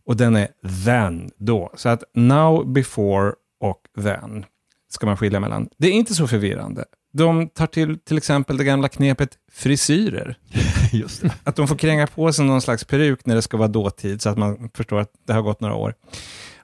[0.09, 0.47] Och den är
[0.85, 1.71] then, då.
[1.75, 4.45] Så att now, before och then
[4.91, 5.69] ska man skilja mellan.
[5.77, 6.85] Det är inte så förvirrande.
[7.13, 10.37] De tar till till exempel det gamla knepet frisyrer.
[10.91, 11.33] Just det.
[11.43, 14.29] Att de får kränga på sig någon slags peruk när det ska vara dåtid, så
[14.29, 15.93] att man förstår att det har gått några år.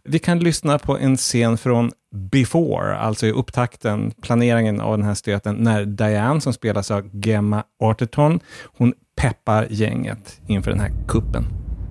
[0.03, 1.91] Vi kan lyssna på en scen från
[2.31, 7.63] Before, alltså i upptakten, planeringen av den här stöten, när Diane, som spelas av Gemma
[7.79, 8.39] Arterton,
[8.77, 11.45] hon peppar gänget inför den här kuppen.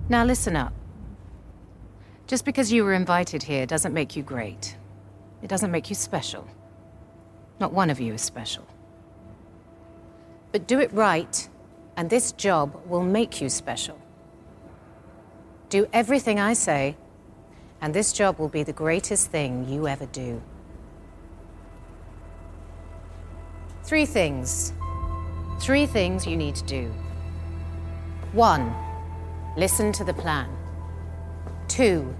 [0.09, 0.84] Now listen up.
[2.27, 4.77] Just because you were invited here doesn't make you great.
[5.43, 6.47] It doesn't make you special.
[7.59, 8.65] Not one of you is special.
[10.51, 11.47] But do it right,
[11.95, 13.99] and this job will make you special.
[15.69, 16.95] Do everything I say,
[17.79, 20.41] and this job will be the greatest thing you ever do.
[23.83, 24.73] Three things.
[25.59, 26.91] Three things you need to do.
[28.31, 28.73] One,
[29.55, 30.49] listen to the plan.
[31.75, 32.15] Two,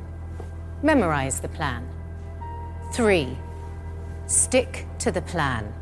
[0.84, 1.88] memorize the plan.
[2.92, 3.38] Three,
[4.26, 5.74] stick to the plan.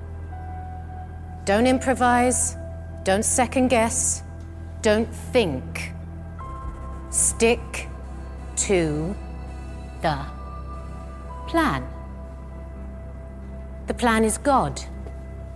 [1.43, 2.55] Don't improvise,
[3.01, 4.21] don't second guess,
[4.83, 5.91] don't think.
[7.09, 7.87] Stick
[8.57, 9.15] to
[10.03, 10.23] the
[11.47, 11.83] plan.
[13.87, 14.79] The plan is God.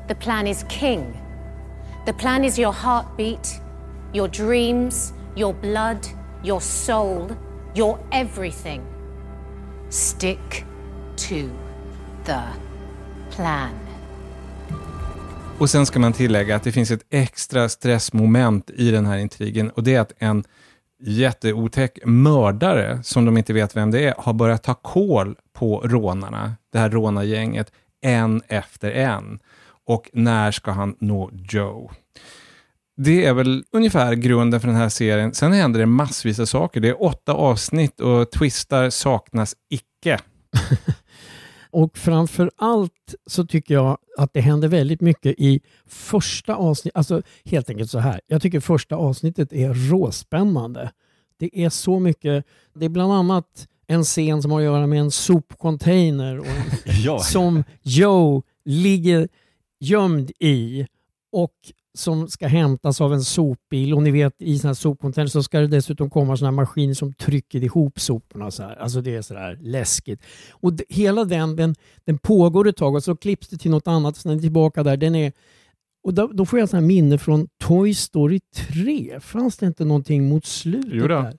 [0.08, 1.16] The plan is King.
[2.08, 3.62] The plan is your heartbeat,
[4.12, 6.08] your dreams, your blood,
[6.42, 7.38] your soul,
[7.78, 8.82] your everything.
[9.90, 10.66] Stick
[11.16, 11.50] to
[12.26, 12.42] the
[13.36, 13.70] plan.
[15.60, 19.70] Och sen ska man tillägga att det finns ett extra stressmoment i den här intrigen
[19.70, 20.44] och det är att en
[21.00, 26.56] jätteotäck mördare, som de inte vet vem det är, har börjat ta koll på rånarna,
[26.72, 29.40] det här rånargänget, en efter en.
[29.86, 31.92] Och när ska han nå Joe?
[32.98, 35.34] Det är väl ungefär grunden för den här serien.
[35.34, 36.80] Sen händer det massvis av saker.
[36.82, 40.20] Det är åtta avsnitt och twistar saknas icke.
[41.72, 46.98] och framför allt så tycker jag att det händer väldigt mycket i första avsnittet.
[46.98, 48.22] Alltså helt enkelt så här.
[48.28, 50.92] Jag tycker första avsnittet är råspännande.
[51.40, 52.46] Det är så mycket.
[52.76, 56.64] Det är bland annat en scen som har att göra med en sopcontainer och en
[57.04, 57.20] Ja.
[57.20, 59.28] som Joe ligger
[59.80, 60.88] gömd i
[61.32, 61.54] och
[61.98, 65.60] som ska hämtas av en sopbil och ni vet i sådana här sopcontainer så ska
[65.60, 68.52] det dessutom komma sådana maskiner som trycker ihop soporna.
[68.52, 68.76] Så här.
[68.76, 70.22] Alltså det är sådär läskigt.
[70.52, 71.76] Och hela den, den,
[72.06, 74.84] den pågår ett tag och så klipps det till något annat och sen är tillbaka
[74.84, 74.98] där.
[74.98, 75.32] Den är,
[76.04, 79.20] och då, då får jag sådana minne från Toy Story 3.
[79.20, 81.22] Fanns det inte någonting mot slutet Jo då.
[81.22, 81.38] där?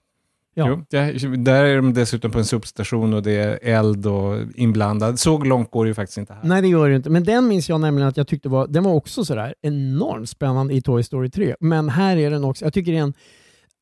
[0.58, 0.68] Ja.
[0.68, 5.18] Jo, där, där är de dessutom på en sopstation och det är eld och inblandad.
[5.18, 6.40] Så långt går det ju faktiskt inte här.
[6.44, 7.10] Nej, det gör det inte.
[7.10, 10.74] Men den minns jag nämligen att jag tyckte var, den var också sådär enormt spännande
[10.74, 11.54] i Toy Story 3.
[11.60, 13.14] Men här är den också, jag tycker det är, en,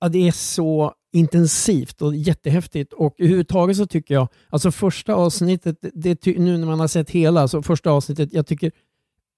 [0.01, 5.77] ja, det är så intensivt och jättehäftigt och överhuvudtaget så tycker jag, alltså första avsnittet,
[5.95, 8.73] det, nu när man har sett hela, så första avsnittet, jag tycker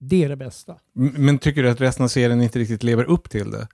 [0.01, 0.77] det är det bästa.
[0.95, 3.69] Men tycker du att resten av serien inte riktigt lever upp till det?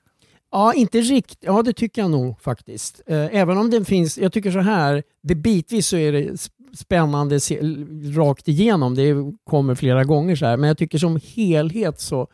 [0.55, 1.38] Ja, inte riktigt.
[1.40, 3.00] Ja, det tycker jag nog faktiskt.
[3.07, 7.38] Eh, även om den finns, jag tycker så här, det bitvis så är det spännande
[8.16, 8.94] rakt igenom.
[8.94, 10.57] Det kommer flera gånger så här.
[10.57, 12.28] Men jag tycker som helhet så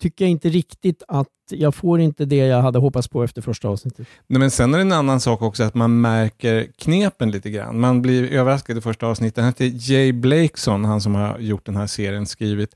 [0.00, 3.68] tycker jag inte riktigt att jag får inte det jag hade hoppats på efter första
[3.68, 4.06] avsnittet.
[4.26, 7.80] Nej, men sen är det en annan sak också att man märker knepen lite grann.
[7.80, 9.36] Man blir överraskad i första avsnittet.
[9.36, 12.74] Han heter Jay Blakeson, han som har gjort den här serien, skrivit.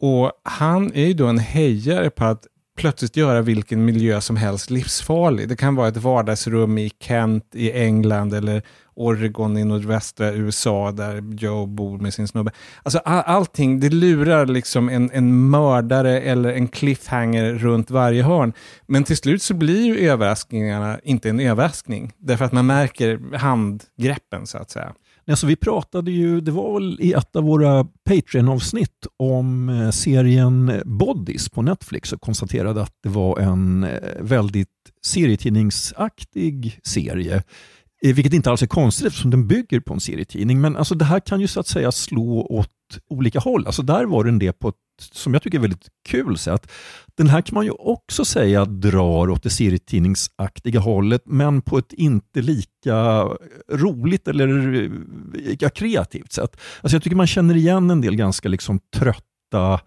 [0.00, 2.46] Och han är ju då en hejare på att
[2.76, 5.48] plötsligt göra vilken miljö som helst livsfarlig.
[5.48, 8.62] Det kan vara ett vardagsrum i Kent i England eller
[8.96, 12.52] Oregon i nordvästra USA där Joe bor med sin snubbe.
[12.82, 18.52] Alltså all, allting, det lurar liksom en, en mördare eller en cliffhanger runt varje hörn.
[18.86, 22.12] Men till slut så blir ju överraskningarna inte en överraskning.
[22.18, 24.94] Därför att man märker handgreppen så att säga.
[25.26, 30.82] Alltså, vi pratade ju, det var väl i ett av våra Patreon-avsnitt om eh, serien
[30.84, 34.68] Bodies på Netflix och konstaterade att det var en eh, väldigt
[35.06, 37.42] serietidningsaktig serie.
[38.04, 40.60] Eh, vilket inte alls är konstigt eftersom den bygger på en serietidning.
[40.60, 42.68] Men alltså det här kan ju så att säga slå åt
[43.10, 43.66] olika håll.
[43.66, 44.74] Alltså där var den det på ett,
[45.12, 46.70] som jag tycker, väldigt kul sätt.
[47.16, 51.92] Den här kan man ju också säga drar åt det serietidningsaktiga hållet, men på ett
[51.92, 53.28] inte lika
[53.72, 54.46] roligt eller
[55.34, 56.56] lika kreativt sätt.
[56.80, 59.80] Alltså jag tycker man känner igen en del ganska liksom trötta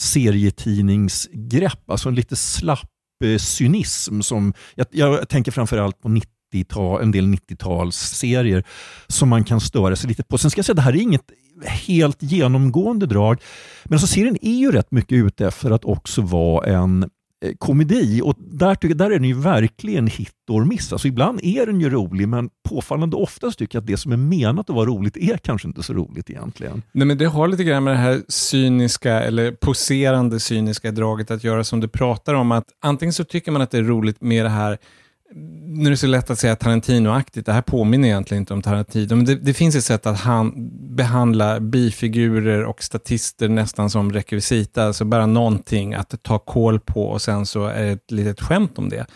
[0.00, 2.90] serietidningsgrepp, alltså en lite slapp
[3.24, 6.08] eh, cynism som, jag, jag tänker framförallt på
[6.52, 8.64] 90-tal, en del 90-talsserier
[9.06, 10.38] som man kan störa sig lite på.
[10.38, 11.30] Sen ska jag säga, det här är inget
[11.64, 13.42] helt genomgående drag,
[13.84, 17.02] men alltså serien är ju rätt mycket ute efter att också vara en
[17.44, 20.92] eh, komedi och där, tycker, där är den ju verkligen hit och miss.
[20.92, 24.16] Alltså ibland är den ju rolig men påfallande oftast tycker jag att det som är
[24.16, 26.82] menat att vara roligt är kanske inte så roligt egentligen.
[26.92, 31.44] Nej, men det har lite grann med det här cyniska eller poserande cyniska draget att
[31.44, 32.52] göra som du pratar om.
[32.52, 34.78] att Antingen så tycker man att det är roligt med det här
[35.34, 39.16] nu är det så lätt att säga Tarantino-aktigt, det här påminner egentligen inte om Tarantino,
[39.16, 44.84] men det, det finns ett sätt att han behandla bifigurer och statister nästan som rekvisita,
[44.84, 48.78] alltså bara någonting att ta koll på och sen så är det ett litet skämt
[48.78, 49.06] om det,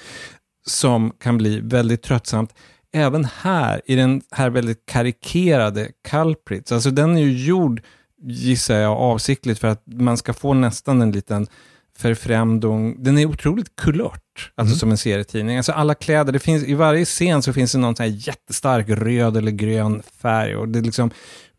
[0.67, 2.55] som kan bli väldigt tröttsamt.
[2.93, 7.83] Även här, i den här väldigt karikerade Culprits, alltså den är ju gjord,
[8.23, 11.47] gissar jag, avsiktligt för att man ska få nästan en liten
[11.99, 12.97] förfrämdung.
[13.05, 14.78] Den är otroligt kulört, alltså Mm.
[14.78, 15.57] som en serietidning.
[15.57, 18.88] Alltså alla kläder, det finns, i varje scen så finns det någon sån här jättestark
[18.88, 21.11] röd eller grön färg och det är liksom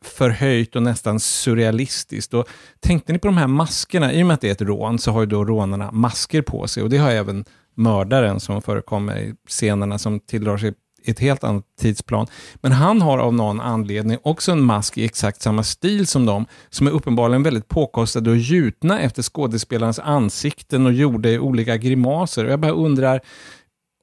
[0.04, 2.34] förhöjt och nästan surrealistiskt.
[2.34, 2.48] Och
[2.80, 4.14] tänkte ni på de här maskerna?
[4.14, 6.68] I och med att det är ett rån så har ju då rånarna masker på
[6.68, 10.74] sig och det har även mördaren som förekommer i scenerna som tilldrar sig
[11.12, 12.28] ett helt annat tidsplan.
[12.56, 16.46] Men han har av någon anledning också en mask i exakt samma stil som dem,
[16.70, 22.46] som är uppenbarligen väldigt påkostade och gjutna efter skådespelarens ansikten och gjorda i olika grimaser.
[22.46, 23.22] Och jag bara undrar,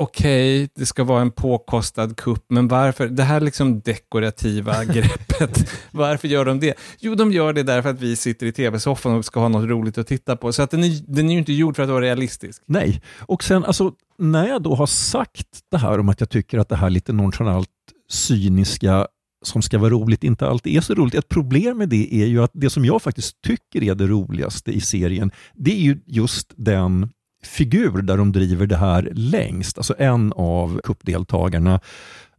[0.03, 3.09] okej, det ska vara en påkostad kupp, men varför?
[3.09, 6.75] Det här liksom dekorativa greppet, varför gör de det?
[6.99, 9.99] Jo, de gör det därför att vi sitter i tv-soffan och ska ha något roligt
[9.99, 10.53] att titta på.
[10.53, 12.63] Så att den, är, den är ju inte gjord för att vara realistisk.
[12.67, 16.59] Nej, och sen alltså, när jag då har sagt det här om att jag tycker
[16.59, 17.69] att det här lite nonchalant
[18.11, 19.07] cyniska
[19.45, 21.15] som ska vara roligt inte alltid är så roligt.
[21.15, 24.71] Ett problem med det är ju att det som jag faktiskt tycker är det roligaste
[24.71, 27.11] i serien, det är ju just den
[27.47, 29.79] figur där de driver det här längst.
[29.79, 31.81] Alltså en av kuppdeltagarna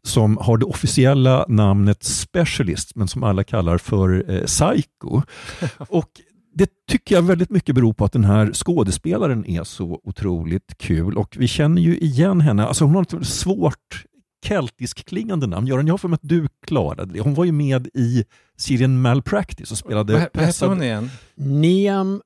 [0.03, 5.21] som har det officiella namnet Specialist, men som alla kallar för eh, Psycho.
[5.77, 6.09] Och
[6.55, 11.17] det tycker jag väldigt mycket beror på att den här skådespelaren är så otroligt kul
[11.17, 12.65] och vi känner ju igen henne.
[12.65, 14.05] Alltså hon har ett svårt
[14.45, 15.67] keltisk klingande namn.
[15.67, 17.19] Göran, jag har för mig att du klarade det.
[17.19, 18.25] Hon var ju med i
[18.57, 20.13] serien Malpractice och spelade...
[20.13, 21.09] Vad vad hette hon igen?
[21.35, 22.21] Niam,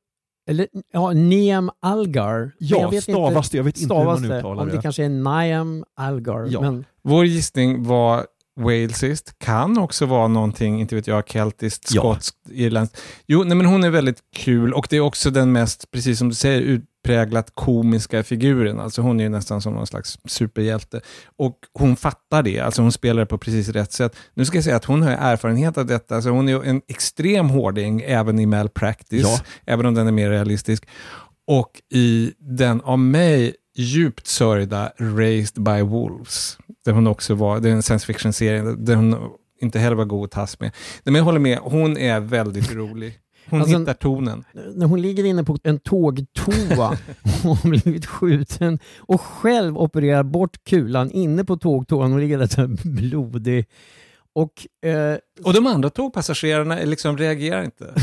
[0.47, 2.51] eller, ja, Niam Algar.
[2.57, 3.57] Ja, jag vet stavas det.
[3.57, 4.81] Jag vet inte hur man det, uttalar Om det det.
[4.81, 6.47] kanske är Niam Algar.
[6.49, 6.61] Ja.
[6.61, 8.25] Men, Vår gissning var
[8.57, 12.01] walesiskt, kan också vara någonting, inte vet jag, keltiskt, Ja.
[12.01, 13.01] skotskt, irländskt.
[13.27, 16.29] Jo, nej, men hon är väldigt kul och det är också den mest, precis som
[16.29, 18.79] du säger, utpräglat komiska figuren.
[18.79, 21.01] Alltså hon är ju nästan som någon slags superhjälte.
[21.37, 24.15] Och hon fattar det, alltså hon spelar det på precis rätt sätt.
[24.33, 27.49] Nu ska jag säga att hon har erfarenhet av detta, alltså hon är en extrem
[27.49, 29.39] hårding även i Malpractice, Ja.
[29.65, 30.87] även om den är mer realistisk.
[31.47, 36.57] Och i den av mig djupt sörjda Raised by Wolves,
[36.87, 39.15] där hon också var, det är en science fiction-serie, där hon
[39.61, 40.71] inte heller var god att tas med.
[41.03, 43.19] Men jag håller med, hon är väldigt rolig.
[43.49, 44.43] Hon Alltså, hittar tonen.
[44.75, 46.87] när hon ligger inne på en tågtoa
[47.43, 52.47] och har blivit skjuten och själv opererar bort kulan inne på tågtoan och ligger där
[52.47, 53.65] så blodig.
[54.33, 57.93] Och eh, Och de andra tågpassagerarna liksom reagerar inte.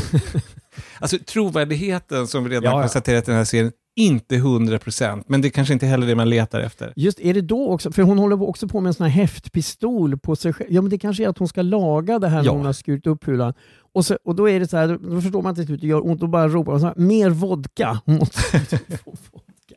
[0.99, 2.81] alltså trovärdigheten som vi redan Ja, ja.
[2.81, 6.29] konstaterat i den här serien, inte 100%, men det är kanske inte heller det man
[6.29, 6.93] letar efter.
[6.95, 10.17] Just är det då också, för hon håller också på med en sån här häftpistol
[10.17, 10.69] på sig själv.
[10.73, 12.51] Ja men det kanske är att hon ska laga det här när Ja.
[12.51, 13.53] hon har skurit upp hulan.
[13.93, 16.05] Och, så, och då är det så här, då förstår man till slut, det gör
[16.07, 17.99] ont och bara ropar hon så här, mer vodka.
[18.05, 18.41] Hon måste
[18.97, 19.75] få vodka.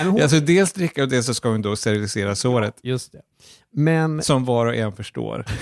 [0.00, 3.20] Nej, hon, Alltså dels dricka och dels så ska hon då sterilisera såret, just det.
[3.72, 5.44] Men, som var och en förstår.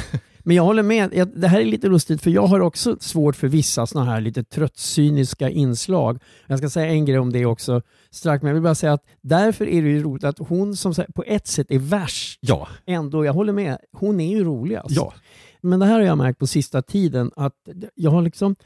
[0.45, 3.37] men jag håller med, jag, det här är lite lustigt för jag har också svårt
[3.37, 6.19] för vissa såna här lite tröttcyniska inslag.
[6.47, 9.05] Jag ska säga en grej om det också strax, men jag vill bara säga att
[9.21, 13.25] därför är det ju roligt att hon som på ett sätt är värst Ja, ändå,
[13.25, 14.91] jag håller med, hon är ju roligast.
[14.91, 15.13] ja.
[15.61, 17.55] Men det här har jag märkt på sista tiden att
[17.95, 18.57] jag har liksom,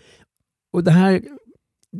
[0.72, 1.22] och det här,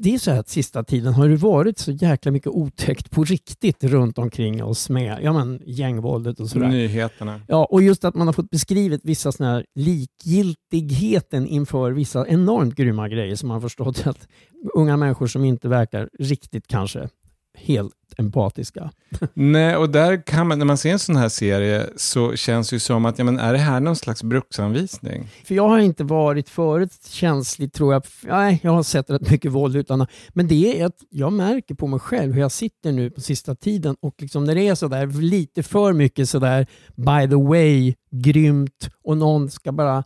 [0.03, 3.25] det är så här att sista tiden har det varit så jäkla mycket otäckt på
[3.25, 6.69] riktigt runt omkring oss med ja, men, gängvåldet och sådär.
[6.69, 7.41] Nyheterna.
[7.49, 12.75] Ja, och just att man har fått beskrivet vissa såna här likgiltigheten inför vissa enormt
[12.75, 14.29] grymma grejer som man har förstått att
[14.75, 17.09] unga människor som inte verkar riktigt kanske
[17.57, 18.91] helt empatiska.
[19.35, 22.77] Nej, och där kan man, när man ser en sån här serie så känns det
[22.77, 25.29] ju som att, ja men är det här någon slags bruksanvisning?
[25.45, 28.03] För jag har inte varit förut känslig tror jag.
[28.23, 31.87] Nej, jag har sett rätt mycket våld utan Men det är att jag märker på
[31.87, 35.07] mig själv hur jag sitter nu på sista tiden och liksom när det är sådär
[35.07, 40.05] lite för mycket sådär by the way, grymt och någon ska bara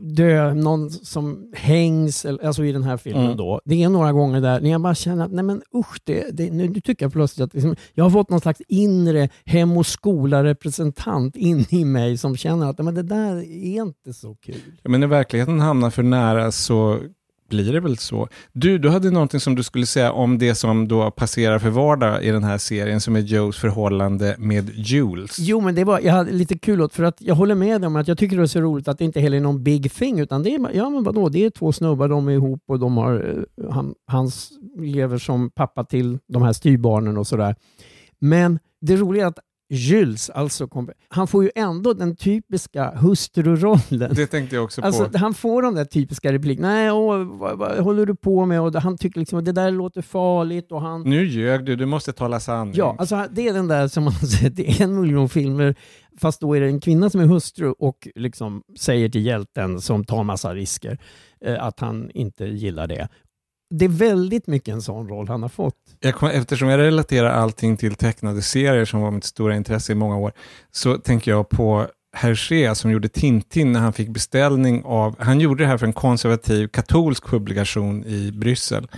[0.00, 3.36] dö, någon som hängs, alltså i den här filmen Mm.
[3.36, 3.60] då.
[3.64, 6.50] Det är några gånger där när jag bara känner att nej men usch, det, det,
[6.50, 11.36] nu, tycker jag plötsligt att liksom, jag har fått någon slags inre hem och skola-representant
[11.36, 14.54] in i mig som känner att men det där är inte så kul.
[14.82, 16.98] Ja, men när verkligheten hamnar för nära så
[17.50, 18.28] blir det väl så.
[18.52, 22.24] Du, du hade någonting som du skulle säga om det som då passerar för vardag
[22.24, 25.38] i den här serien, som är Joes förhållande med Jules.
[25.38, 27.86] Jo, men det var, jag hade lite kul åt, för att jag håller med dig
[27.86, 29.92] om att jag tycker det är så roligt att det inte heller är någon big
[29.92, 32.78] thing, utan det är, ja men vadå, det är två snubbar, de är ihop och
[32.78, 37.56] de har, eh, han, hans lever som pappa till de här styrbarnen och sådär.
[38.18, 39.38] Men det roliga är att
[39.72, 40.68] Jules, alltså,
[41.08, 44.14] han får ju ändå den typiska hustrurollen.
[44.14, 45.18] Det tänkte jag också Alltså, på.
[45.18, 46.68] han får de där typiska replikerna.
[46.68, 48.60] Nej, åh, vad, vad håller du på med?
[48.60, 51.86] Och han tycker liksom att det där låter farligt och han Nu ljög du, du
[51.86, 52.74] måste tala sanning.
[52.76, 55.74] Ja, alltså det är den där som man har sett i en miljon filmer,
[56.20, 60.04] fast då är det en kvinna som är hustru och liksom säger till hjälten som
[60.04, 60.98] tar massa risker
[61.44, 63.08] eh, att han inte gillar det.
[63.70, 65.74] Det är väldigt mycket en sån roll han har fått.
[66.00, 69.94] Jag kom, eftersom jag relaterar allting till tecknade serier som var mitt stora intresse i
[69.94, 70.32] många år,
[70.70, 75.64] så tänker jag på Hergé som gjorde Tintin när han fick beställning av, han gjorde
[75.64, 78.88] det här för en konservativ katolsk publikation i Bryssel.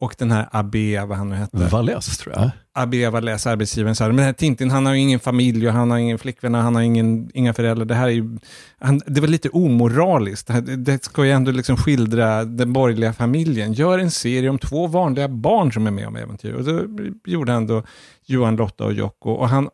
[0.00, 2.50] Och den här Abbé, vad han nu hette, Valles tror jag.
[2.72, 5.72] Abbé var läs arbetsgivaren sa, men den här Tintin, han har ju ingen familj och
[5.72, 7.84] han har ingen flickvän och han har ingen, inga föräldrar.
[7.84, 8.38] Det här är ju,
[8.78, 10.46] han, det var lite omoraliskt.
[10.46, 13.72] Det, här, det ska ju ändå liksom skildra den borgerliga familjen.
[13.72, 16.52] Gör en serie om två vanliga barn som är med om äventyr.
[16.52, 16.82] Och då
[17.24, 17.82] gjorde han då
[18.26, 19.68] Johan, Lotta och Jocko och han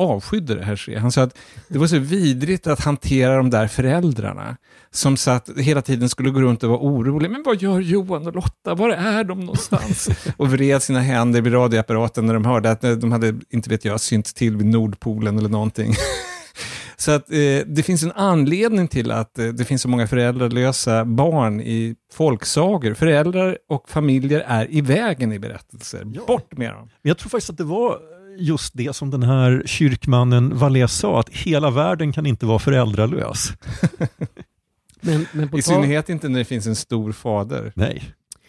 [0.00, 0.96] avskydde det här.
[0.96, 1.38] Han sa att
[1.68, 4.56] det var så vidrigt att hantera de där föräldrarra
[4.90, 7.30] som satt hela tiden skulle gå runt och vara oroliga.
[7.30, 8.74] Men vad gör Johan och Lotta?
[8.74, 10.08] Var är de någonstans?
[10.36, 14.00] och vred sina händer vid radioapparaten när de hörde att de hade, inte vet jag,
[14.00, 15.94] synts till vid Nordpolen eller någonting.
[16.96, 17.36] Så att eh,
[17.66, 22.94] det finns en anledning till att eh, det finns så många föräldralösa barn i folksagor.
[22.94, 26.04] Föräldrar och familjer är i vägen i berättelser.
[26.04, 26.88] Bort med dem.
[27.02, 27.98] Jag tror faktiskt att det var
[28.40, 33.52] just det som den här kyrkmannen Valles sa, att hela världen kan inte vara föräldralös.
[35.00, 37.72] Men, men, på I synnerhet inte när det finns en stor fader.
[37.76, 38.02] Nej.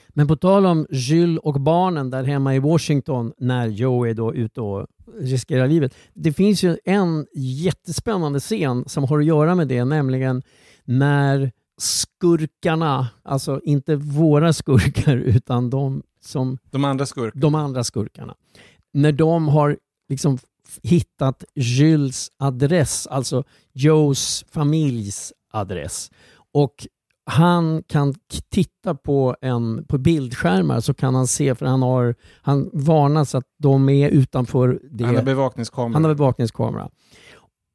[0.09, 4.33] Men på tal om Jules och barnen där hemma i Washington när Joe är då
[4.33, 4.87] ute och
[5.19, 5.95] riskerar livet.
[6.13, 10.43] Det finns ju en jättespännande scen som har att göra med det, nämligen
[10.85, 17.41] när skurkarna, alltså inte våra skurkar utan de som De andra skurkarna.
[17.41, 18.35] de andra skurkarna.
[18.93, 19.77] När de har
[20.09, 20.37] liksom
[20.83, 26.11] hittat Jules adress, alltså Joes familjs adress.
[26.53, 26.87] Och
[27.25, 28.15] han kan
[28.49, 33.45] titta på, en, på bildskärmar så kan han se, för han har han varnas att
[33.59, 35.03] de är utanför det.
[35.03, 35.93] Han har bevakningskamera.
[35.93, 36.89] Han har bevakningskamera.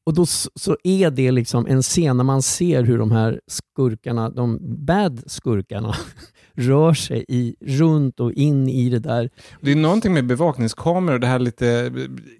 [0.06, 4.30] Och då så är det liksom en scen när man ser hur de här skurkarna,
[4.30, 5.94] de bad skurkarna,
[6.56, 9.30] rör sig i, runt och in i det där.
[9.60, 11.92] Det är någonting med bevakningskameror, det här lite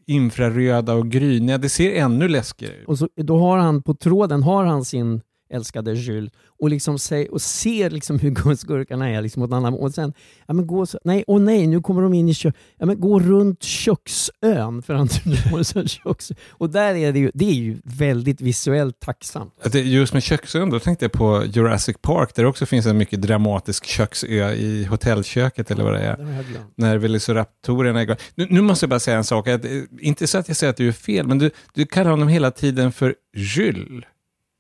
[0.07, 1.59] infraröda och gryniga.
[1.59, 2.89] Det ser ännu läskigare ut.
[2.89, 7.29] Och så, då har han på tråden har han sin älskade Jules och, liksom säg,
[7.29, 10.13] och ser liksom hur skurkarna är liksom åt andra Och sen,
[10.47, 13.01] ja men gå så, nej, åh nej, nu kommer de in i kök, ja men
[13.01, 15.09] gå runt köksön för han
[15.51, 16.33] har en sån köks...
[16.51, 19.55] Och där är det ju, det är ju väldigt visuellt tacksamt.
[19.75, 23.23] Just med köksön, då tänkte jag på Jurassic Park, där det också finns en mycket
[23.23, 26.17] dramatisk köksö i hotellköket eller vad det är.
[26.17, 26.61] Det.
[26.75, 28.17] När Velociraptorerna är igång.
[28.35, 30.71] Nu, nu måste jag bara säga en sak, att, eh, inte så att jag säger
[30.71, 34.05] att du är fel, men du, du kallar honom hela tiden för Jules.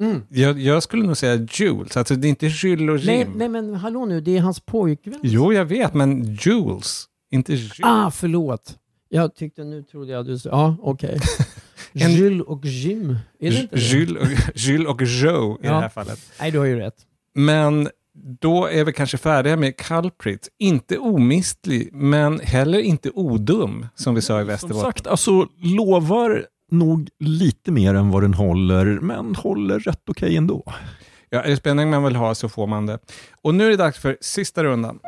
[0.03, 0.23] Mm.
[0.29, 3.33] Jag, jag skulle nog säga Jules, alltså det är inte Jules och Nej, Jim.
[3.37, 5.21] nej men hallå nu, det är hans pojkvän.
[5.23, 7.79] Jo, jag vet, men Jules, inte Jules.
[7.83, 8.77] Ah, förlåt.
[9.09, 11.19] Jag tyckte, nu trodde jag du sa, ja okej.
[11.93, 13.81] En- Jules och Jim, är det inte det?
[13.83, 15.73] Jules, och, Jules och Joe i Ja.
[15.73, 16.19] det här fallet.
[16.41, 16.97] Nej, du har ju rätt.
[17.35, 17.89] Men
[18.41, 20.49] då är vi kanske färdiga med Culprit.
[20.59, 24.83] Inte omistlig, men heller inte odum, som vi sa i Som Västerbotten.
[24.93, 30.63] sagt, alltså lovar nog lite mer än vad den håller, men håller rätt okej ändå.
[31.31, 32.99] Ja, är det spänning man vill ha så får man det.
[33.43, 34.99] Och nu är det dags för sista rundan.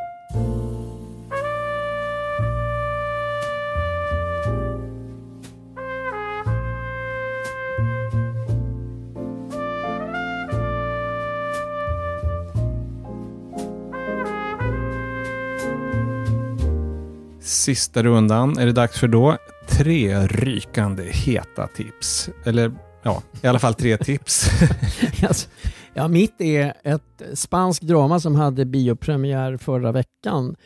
[17.41, 19.37] Sista rundan är det dags för då
[19.69, 22.31] tre rykande heta tips.
[22.45, 24.51] Eller ja, i alla fall tre tips.
[25.29, 25.49] Alltså,
[25.95, 30.57] ja, mitt är ett spanskt drama som hade biopremiär förra veckan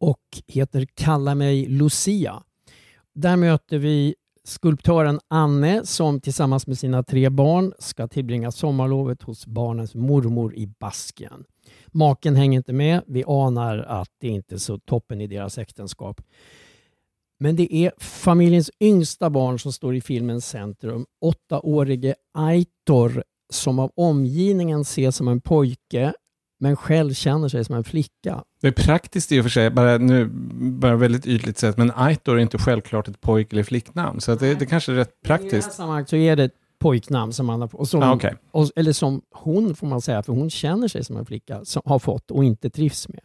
[0.00, 2.42] och heter Kalla mig Lucia.
[3.14, 9.46] Där möter vi skulptören Anne som tillsammans med sina tre barn ska tillbringa sommarlovet hos
[9.46, 11.44] barnens mormor i Baskien.
[11.86, 13.02] Maken hänger inte med.
[13.06, 16.20] Vi anar att det inte är så toppen i deras äktenskap.
[17.44, 21.06] Men det är familjens yngsta barn som står i filmens centrum.
[21.20, 26.12] Åttaårige Aitor som av omgivningen ses som en pojke
[26.60, 28.44] men själv känner sig som en flicka.
[28.60, 30.30] Det är praktiskt i och för sig, bara, nu,
[30.70, 34.54] bara väldigt ytligt sett, men Aitor är inte självklart ett pojk eller flicknamn, så det,
[34.54, 35.72] det kanske är rätt I det här praktiskt.
[35.72, 36.54] sammanhanget så är det ett
[36.84, 38.18] pojknamn som han har och som, Ah,
[38.50, 41.82] och, eller som hon får man säga, för hon känner sig som en flicka som
[41.84, 43.20] har fått och inte trivs med.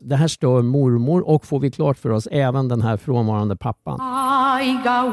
[0.00, 4.00] Det här stör mormor och får vi klart för oss även den här frånvarande pappan.
[4.62, 5.04] Eta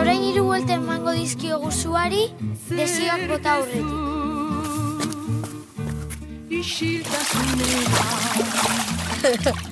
[0.00, 2.28] orain hiru buelten mango dizkio guzuari,
[2.68, 3.84] desioak bota aurretik.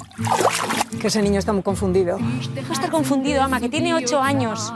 [1.00, 2.18] Que ese niño está muy confundido.
[2.54, 4.72] Deja de estar confundido, ama, que tiene ocho años.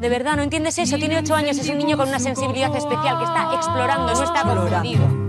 [0.00, 0.96] De verdad, ¿no entiendes eso?
[0.98, 4.42] Tiene ocho años, es un niño con una sensibilidad especial que está explorando, no está
[4.42, 5.26] confundido.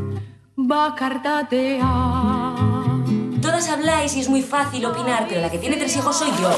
[3.42, 6.50] Todas habláis y es muy fácil opinar, pero la que tiene tres hijos soy yo.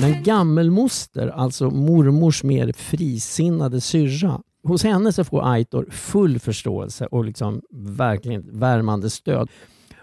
[0.00, 7.24] Men gammelmoster, alltså mormors mer frisinnade syrra, hos henne så får Aitor full förståelse och
[7.24, 9.48] liksom verkligen värmande stöd.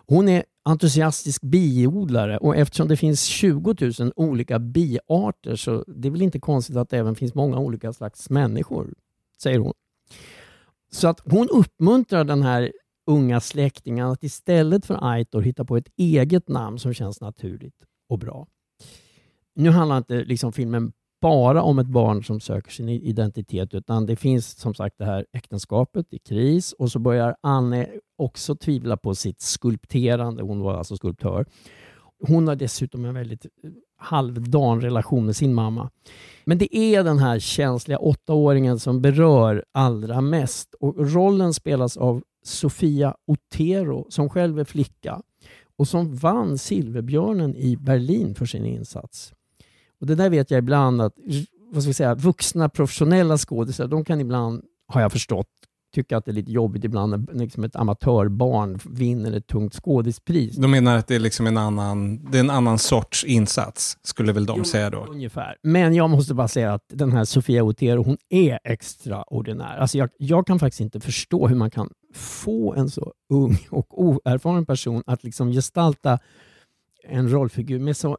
[0.08, 6.12] Hon är entusiastisk biodlare och eftersom det finns 20 000 olika biarter så det är
[6.12, 8.94] väl inte konstigt att det även finns många olika slags människor,
[9.42, 9.74] säger hon.
[10.92, 12.72] Så att hon uppmuntrar den här
[13.08, 17.76] unga släktingen att istället för Aitor hitta på ett eget namn som känns naturligt
[18.10, 18.48] och bra.
[19.56, 20.92] Nu handlar inte liksom filmen
[21.22, 25.26] bara om ett barn som söker sin identitet utan det finns som sagt det här
[25.34, 27.88] äktenskapet i kris och så börjar Anne
[28.18, 30.44] också tvivla på sitt skulpterande.
[30.44, 31.46] Hon var alltså skulptör.
[32.28, 35.90] Hon har dessutom en väldigt eh, halvdan relation med sin mamma.
[36.46, 42.24] Men det är den här känsliga åttaåringen som berör allra mest och rollen spelas av
[42.44, 45.22] Sofia Otero som själv är flicka
[45.78, 49.34] och som vann Silverbjörnen i Berlin för sin insats.
[50.02, 51.14] Och Det där vet jag ibland att
[51.72, 55.48] vad ska vi säga, vuxna professionella skådespelare, de kan ibland, har jag förstått,
[55.96, 60.56] tycka att det är lite jobbigt ibland när liksom ett amatörbarn vinner ett tungt skådispris.
[60.56, 64.34] De menar att det är, liksom en annan, det är en annan sorts insats, skulle
[64.34, 65.06] väl de säga då.
[65.06, 65.56] Ungefär.
[65.64, 69.78] Men jag måste bara säga att den här Sofia Otero, hon är extraordinär.
[69.78, 74.04] Alltså jag, jag kan faktiskt inte förstå hur man kan få en så ung och
[74.04, 76.20] oerfaren person att liksom gestalta
[77.04, 78.18] en rollfigur med så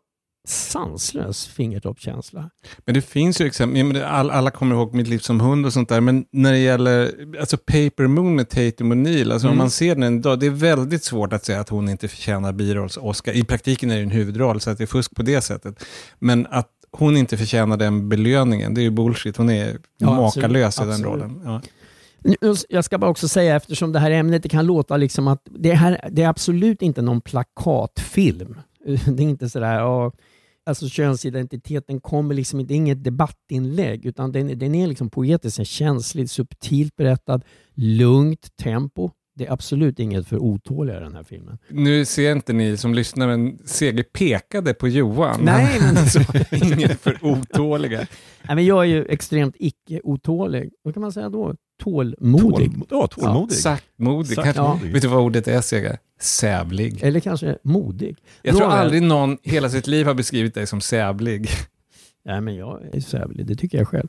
[0.49, 2.51] sanslös fingertoppskänsla.
[2.85, 5.89] Men det finns ju exempel, all, alla kommer ihåg Mitt liv som hund och sånt
[5.89, 9.59] där, men när det gäller alltså Paper Moon med Tatum O'Neill, alltså om Mm.
[9.59, 13.33] man ser den idag, det är väldigt svårt att säga att hon inte förtjänar birolls-Oscar.
[13.33, 15.85] I praktiken är det en huvudroll, så att det är fusk på det sättet.
[16.19, 19.37] Men att hon inte förtjänar den belöningen, det är ju bullshit.
[19.37, 21.33] Hon är Ja, makalös i absolut, den absolut.
[21.43, 21.43] rollen.
[21.45, 21.61] Ja.
[22.69, 25.73] Jag ska bara också säga, eftersom det här ämnet det kan låta liksom att det,
[25.75, 28.55] här, det är absolut inte någon plakatfilm.
[28.87, 29.81] Det är inte sådär,
[30.69, 35.65] alltså könsidentiteten kommer liksom inte, det är inget debattinlägg, utan den, den är liksom poetisk,
[35.67, 37.41] känsligt, subtilt berättad,
[37.75, 39.11] lugnt tempo.
[39.37, 41.59] Det är absolut inget för otåliga den här filmen.
[41.69, 45.41] Nu ser inte ni som lyssnar, men Seger pekade på Johan.
[45.45, 46.21] Nej, men- alltså,
[46.53, 47.99] inget för otåliga.
[48.43, 50.71] Nej, men jag är ju extremt icke-otålig.
[50.83, 51.55] Vad kan man säga då?
[51.79, 52.73] Tålmodig.
[52.73, 53.57] Tål, ja, tålmodig.
[53.57, 54.35] Saktmodig.
[54.37, 54.55] Saktmodig.
[54.55, 55.99] Kanske, vet du vad ordet är, Seger?
[56.21, 57.03] Sävlig.
[57.03, 58.17] Eller kanske modig.
[58.43, 58.81] Jag tror Nåväl.
[58.85, 61.49] aldrig någon hela sitt liv har beskrivit dig som sävlig.
[62.25, 64.09] Nej, men jag är sävlig, det tycker jag själv.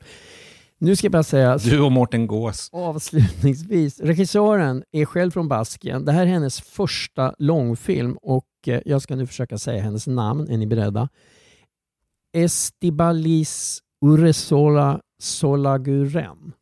[0.78, 2.68] Nu ska jag bara säga, Du och Mårten Gås.
[2.72, 6.04] avslutningsvis, regissören är själv från Baskien.
[6.04, 10.48] Det här är hennes första långfilm och eh, jag ska nu försöka säga hennes namn.
[10.50, 11.08] Är ni beredda?
[12.32, 16.52] Estibalis Uresola Solaguren.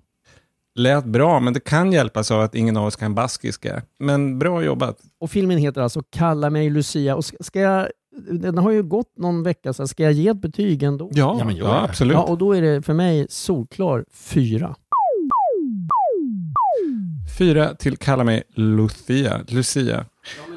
[0.78, 3.82] Lät bra, men det kan hjälpas av att ingen av oss kan baskiska.
[3.98, 4.98] Men bra jobbat.
[5.20, 7.16] Och filmen heter alltså Kalla mig Lucia.
[7.16, 7.88] Och ska, jag,
[8.30, 11.10] den har ju gått någon vecka, så ska jag ge ett betyg ändå?
[11.12, 12.14] Ja, Ja, men ja absolut.
[12.14, 14.76] Ja, och då är det för mig solklar fyra.
[17.38, 19.40] Fyra till Kalla mig Lucia.
[19.48, 20.04] Lucia.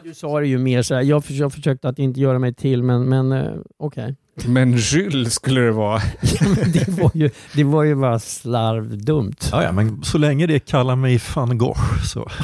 [0.03, 2.53] Du sa det ju mer så här, jag, för, jag försökte att inte göra mig
[2.53, 4.15] till, men, men eh, okej.
[4.46, 6.02] Men Jules skulle det vara.
[6.22, 9.50] Ja, det, var ju, det var ju bara slarvdumt.
[9.52, 12.30] Ja, ja, men så länge det kallar mig van Gogh så.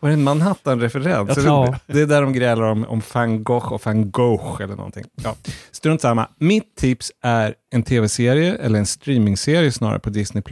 [0.00, 1.34] Var det en Manhattan-referens?
[1.34, 5.04] Det, det är där de grälar om, om van Gogh och van Gogh eller någonting.
[5.24, 5.36] Ja.
[5.70, 6.28] Strunt samma.
[6.38, 10.42] Mitt tips är en tv-serie, eller en streamingserie snarare på Disney+.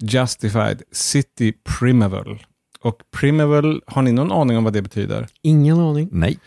[0.00, 2.42] Justified City Primeval.
[2.80, 5.26] Och Primeval, har ni någon aning om vad det betyder?
[5.42, 6.08] Ingen aning.
[6.12, 6.38] Nej.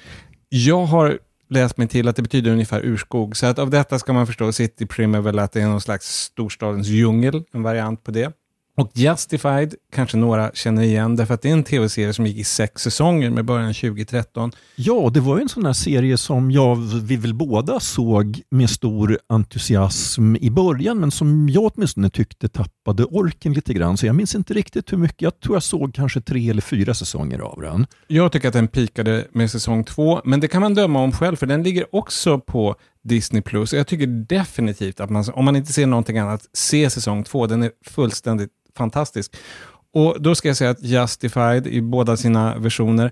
[0.50, 1.20] Jag har
[1.52, 4.52] läst mig till att det betyder ungefär urskog, så att av detta ska man förstå
[4.52, 8.34] City Primeval att det är någon slags storstadens djungel, en variant på det.
[8.76, 12.44] Och Justified kanske några känner igen, därför att det är en tv-serie som gick i
[12.44, 14.52] sex säsonger med början 2013.
[14.76, 18.70] Ja, det var ju en sån här serie som jag, vi väl båda såg med
[18.70, 23.98] stor entusiasm i början, men som jag åtminstone tyckte tappade orken lite grann.
[23.98, 25.22] Så jag minns inte riktigt hur mycket.
[25.22, 27.88] Jag tror jag såg kanske tre eller fyra säsonger av den.
[28.08, 31.36] Jag tycker att den pikade med säsong två, men det kan man döma om själv,
[31.36, 33.42] för den ligger också på Disney+.
[33.42, 33.74] Plus.
[33.74, 37.48] Jag tycker definitivt att man, om man inte ser någonting annat, se säsong två.
[37.48, 39.36] Den är fullständigt fantastisk.
[39.94, 43.12] Och då ska jag säga att Justified i båda sina versioner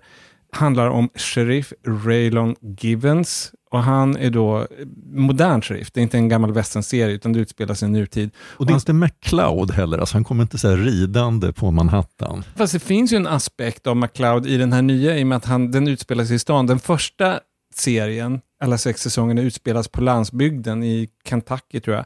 [0.51, 1.73] handlar om sheriff
[2.05, 3.51] Raylon Givens.
[3.71, 4.67] Och han är då
[5.13, 5.91] modern sheriff.
[5.91, 8.31] Det är inte en gammal westernserie, utan det utspelar sig i nutid.
[8.39, 12.43] Och det är inte McCloud heller, alltså han kommer inte så ridande på Manhattan.
[12.55, 15.35] Fast det finns ju en aspekt av McCloud i den här nya, i och med
[15.35, 16.67] att han, den utspelar sig i stan.
[16.67, 17.39] Den första
[17.75, 22.05] serien, alla sex säsongerna, utspelas på landsbygden i Kentucky tror jag.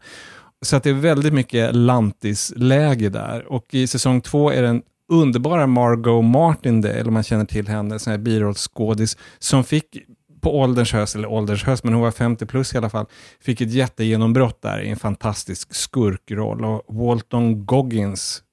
[0.63, 3.51] Så att det är väldigt mycket lantisläge där.
[3.51, 8.11] Och i säsong två är den underbara Margot Martindale, om man känner till henne, sån
[8.11, 9.97] här birollsskådis, som fick
[10.41, 13.05] på ålderns höst, eller ålderns höst, men hon var 50 plus i alla fall,
[13.41, 16.65] fick ett jättegenombrott där i en fantastisk skurkroll.
[16.65, 18.43] Och Walton Goggins,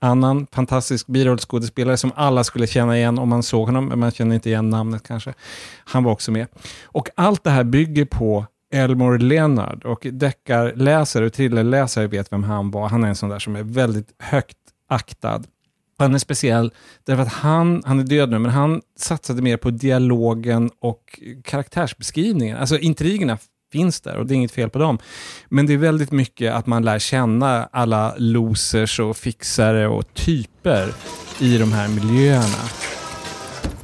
[0.00, 4.34] annan fantastisk birollskådespelare som alla skulle känna igen om man såg honom, men man känner
[4.34, 5.34] inte igen namnet kanske.
[5.84, 6.46] Han var också med.
[6.84, 12.70] Och allt det här bygger på Elmore Leonard och deckarläsare och thrillerläsare vet vem han
[12.70, 12.88] var.
[12.88, 14.58] Han är en sån där som är väldigt högt
[14.88, 15.42] aktad.
[15.98, 16.72] Han är speciell
[17.04, 22.56] därför att han, han är död nu, men han satsade mer på dialogen och karaktärsbeskrivningen.
[22.56, 23.38] Alltså intrigerna
[23.72, 24.98] finns där och det är inget fel på dem.
[25.48, 30.92] Men det är väldigt mycket att man lär känna alla losers och fixare och typer
[31.40, 32.68] i de här miljöerna.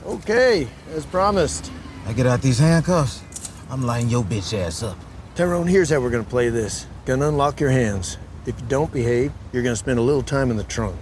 [0.04, 0.66] Okay,
[0.98, 1.72] as promised.
[2.10, 3.22] I get out these handcuffs,
[3.72, 4.98] I'm lining your bitch ass up.
[5.34, 6.86] Tyrone, here's how we're gonna play this.
[7.06, 8.18] Gonna unlock your hands.
[8.44, 10.96] If you don't behave, you're gonna spend a little time in the trunk.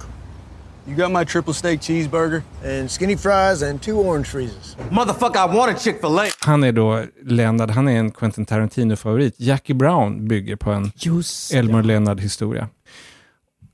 [0.87, 2.43] You got my triple steak cheeseburger?
[2.65, 4.77] And skinny fries and two orange freezes.
[4.91, 6.27] Motherfucker, I want a Chick fil A.
[6.41, 9.35] Han är då Leonard, han är en Quentin Tarantino-favorit.
[9.37, 12.69] Jackie Brown bygger på en Just Elmer Leonard-historia.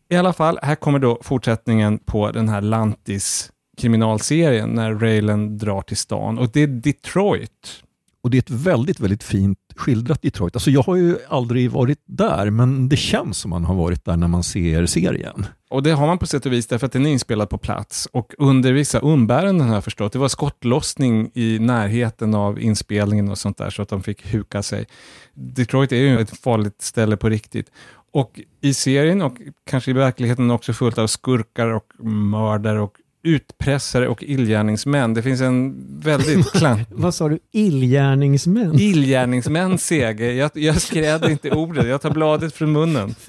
[0.08, 5.82] I alla fall, här kommer då fortsättningen på den här Lantis kriminalserien när Raylan drar
[5.82, 7.82] till stan och det är Detroit.
[8.26, 10.56] Och det är ett väldigt, väldigt fint skildrat Detroit.
[10.56, 14.16] Alltså jag har ju aldrig varit där, men det känns som man har varit där
[14.16, 15.46] när man ser serien.
[15.70, 18.08] Och det har man på sätt och vis därför att den är inspelad på plats.
[18.12, 23.38] Och under vissa umbäranden har jag förstått, det var skottlossning i närheten av inspelningen och
[23.38, 24.86] sånt där, så att de fick huka sig.
[25.34, 27.70] Detroit är ju ett farligt ställe på riktigt.
[28.12, 29.36] Och i serien och
[29.70, 32.96] kanske i verkligheten också fullt av skurkar och mördare och
[33.26, 35.14] utpressare och illgärningsmän.
[35.14, 36.88] Det finns en väldigt klant...
[36.90, 37.38] Vad sa du?
[37.52, 38.80] Illgärningsmän?
[38.80, 40.32] Illgärningsmän, Seger.
[40.32, 43.14] Jag, jag skräder inte ordet, jag tar bladet från munnen.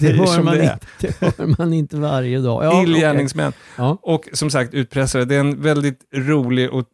[0.00, 2.64] Det hör, man inte, det hör man inte varje dag.
[2.64, 3.48] Ja, Illgärningsmän.
[3.48, 3.60] Okay.
[3.76, 3.98] Ja.
[4.02, 5.24] Och som sagt, utpressare.
[5.24, 6.84] Det är en väldigt rolig och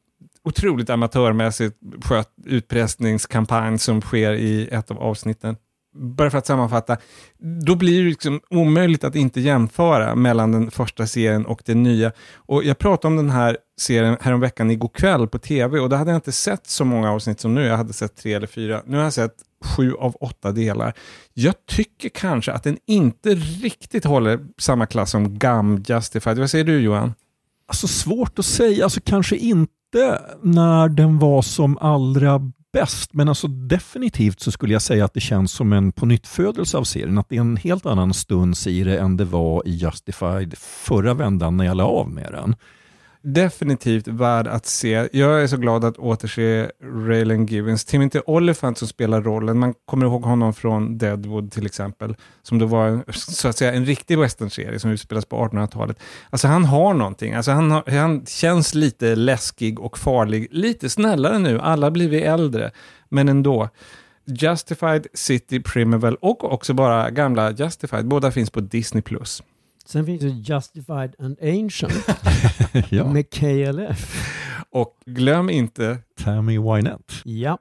[0.44, 5.56] otroligt amatörmässigt skött utpressningskampanj som sker i ett av avsnitten
[5.96, 6.96] bara för att sammanfatta,
[7.66, 12.12] då blir det liksom omöjligt att inte jämföra mellan den första serien och den nya.
[12.36, 16.10] Och jag pratade om den här serien häromveckan igår kväll på tv och då hade
[16.10, 17.64] jag inte sett så många avsnitt som nu.
[17.64, 18.82] Jag hade sett tre eller fyra.
[18.86, 19.34] Nu har jag sett
[19.64, 20.92] sju av åtta delar.
[21.34, 26.38] Jag tycker kanske att den inte riktigt håller samma klass som GAM Justified.
[26.38, 27.14] Vad säger du Johan?
[27.68, 33.46] Alltså svårt att säga, alltså kanske inte när den var som allra bäst, men alltså
[33.48, 37.18] definitivt så skulle jag säga att det känns som en pånyttfödelse av serien.
[37.18, 41.14] Att det är en helt annan stuns i det än det var i Justified förra
[41.14, 42.56] vändan när jag la av med den
[43.26, 45.08] definitivt värd att se.
[45.12, 47.84] Jag är så glad att återse Raylan Givens.
[47.84, 52.66] Timothy Olyphant som spelar rollen, man kommer ihåg honom från Deadwood till exempel, som då
[52.66, 55.98] var så att säga en riktig westernserie som utspelas på 1800-talet.
[56.30, 61.38] Alltså han har någonting, alltså han, har, han känns lite läskig och farlig, lite snällare
[61.38, 62.70] nu, alla blir vi äldre,
[63.08, 63.68] men ändå.
[64.28, 69.02] Justified, City, Primeval och också bara gamla Justified, båda finns på Disney+.
[69.86, 71.92] Sen finns det Justified and Ancient
[72.90, 73.12] ja.
[73.12, 74.32] med KLF.
[74.70, 77.14] Och glöm inte Tammy Wynette.
[77.24, 77.58] Ja.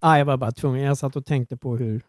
[0.00, 0.84] Ah, jag var bara tvungen.
[0.84, 2.02] Jag satt och tänkte på hur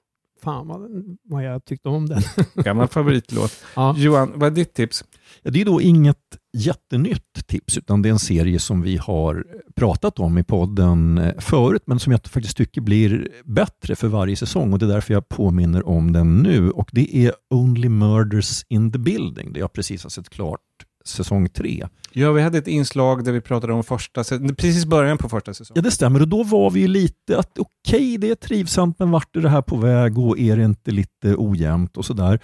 [0.44, 0.82] fan vad,
[1.24, 2.22] vad jag tyckte om den.
[2.54, 3.64] Gammal favoritlåt.
[3.76, 3.96] Ja.
[3.98, 5.04] Johan, vad är ditt tips?
[5.52, 6.18] Det är då inget
[6.58, 11.40] jättenytt tips, utan det är en serie som vi har pratat om i podden eh,
[11.40, 15.14] förut, men som jag faktiskt tycker blir bättre för varje säsong och det är därför
[15.14, 16.72] jag påminner om den nu.
[16.72, 20.62] Och Det är Only Murders in the Building, det jag precis har sett klart
[21.06, 21.88] säsong tre.
[22.12, 24.24] Ja, vi hade ett inslag där vi pratade om första,
[24.58, 25.76] precis början på första säsongen.
[25.76, 26.22] Ja, det stämmer.
[26.22, 29.50] Och då var vi lite att okej, okay, det är trivsamt, men vart är det
[29.50, 32.40] här på väg och är det inte lite ojämnt och sådär.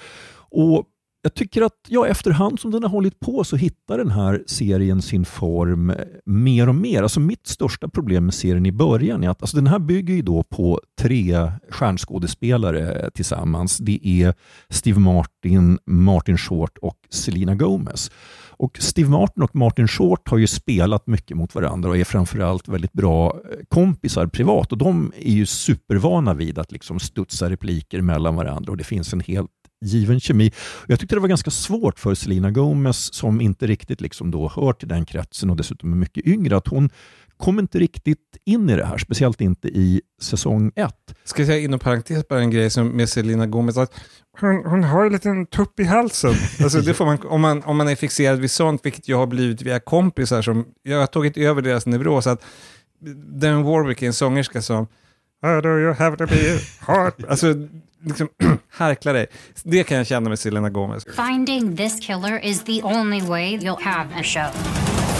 [0.51, 0.85] Och
[1.21, 5.01] jag tycker att ja, efterhand som den har hållit på så hittar den här serien
[5.01, 5.95] sin form eh,
[6.25, 7.03] mer och mer.
[7.03, 10.21] Alltså mitt största problem med serien i början är att alltså den här bygger ju
[10.21, 13.77] då på tre stjärnskådespelare eh, tillsammans.
[13.77, 14.33] Det är
[14.69, 18.11] Steve Martin, Martin Short och Selena Gomez.
[18.49, 22.67] Och Steve Martin och Martin Short har ju spelat mycket mot varandra och är framförallt
[22.67, 28.01] väldigt bra eh, kompisar privat och de är ju supervana vid att liksom studsa repliker
[28.01, 29.49] mellan varandra och det finns en helt
[29.81, 30.51] given kemi.
[30.87, 34.73] Jag tyckte det var ganska svårt för Selena Gomez som inte riktigt liksom då hör
[34.73, 36.89] till den kretsen och dessutom är mycket yngre, att hon
[37.37, 41.15] kom inte riktigt in i det här, speciellt inte i säsong ett.
[41.23, 43.93] Ska jag säga inom parentes bara en grej som med Selena Gomez, att
[44.39, 46.33] hon, hon har en liten tupp i halsen.
[46.63, 49.27] Alltså det får man, om, man, om man är fixerad vid sånt, vilket jag har
[49.27, 52.43] blivit via kompisar som, jag har tagit över deras neuros, att
[53.39, 54.87] den Warwick är en sångerska som
[55.43, 57.13] Oh, do you have to be hard?
[57.27, 57.55] Alltså,
[58.03, 58.27] liksom,
[58.69, 59.27] harkla dig.
[59.63, 61.05] Det kan jag känna med Selena Gomez.
[61.15, 64.49] Finding this killer is the only way you'll have a show.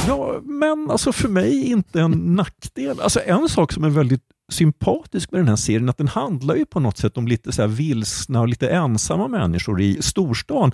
[0.07, 2.99] Ja, men alltså för mig inte en nackdel.
[2.99, 6.65] Alltså en sak som är väldigt sympatisk med den här serien att den handlar ju
[6.65, 10.71] på något sätt om lite så här vilsna och lite ensamma människor i storstan.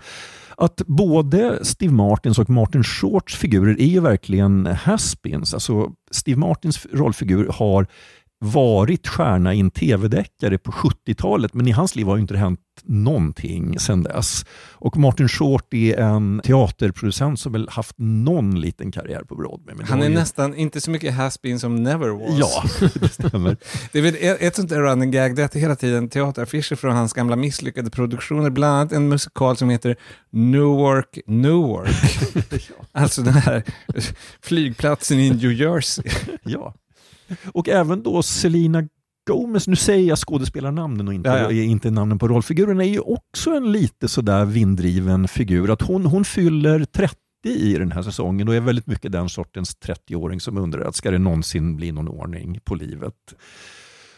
[0.58, 5.54] Att både Steve Martins och Martin Shorts figurer är ju verkligen haspins.
[5.54, 7.88] Alltså Steve Martins rollfigur har
[8.40, 13.80] varit stjärna i en tv-deckare på 70-talet, men i hans liv har inte hänt någonting
[13.80, 14.46] sedan dess.
[14.74, 19.76] Och Martin Short är en teaterproducent som väl haft någon liten karriär på Broadway.
[19.90, 20.16] Han är ju...
[20.16, 22.40] nästan inte så mycket has-been som never was.
[22.40, 23.58] Ja, det stämmer.
[23.92, 26.76] det är väl ett, ett sånt där running gag, det är att hela tiden teateraffischer
[26.76, 29.96] från hans gamla misslyckade produktioner, bland annat en musikal som heter
[30.32, 31.90] Newark, Newark.
[32.52, 32.86] ja.
[32.92, 33.64] Alltså den här
[34.42, 36.06] flygplatsen i New Jersey.
[36.44, 36.74] ja.
[37.54, 38.84] Och även då Selina
[39.28, 41.64] Gomez, nu säger jag skådespelarnamnen och inte, ja, ja.
[41.64, 45.72] inte namnen på rollfigurerna, är ju också en lite sådär vinddriven figur.
[45.72, 49.78] Att hon, hon fyller 30 i den här säsongen och är väldigt mycket den sortens
[49.78, 53.14] 30-åring som undrar att ska det någonsin bli någon ordning på livet.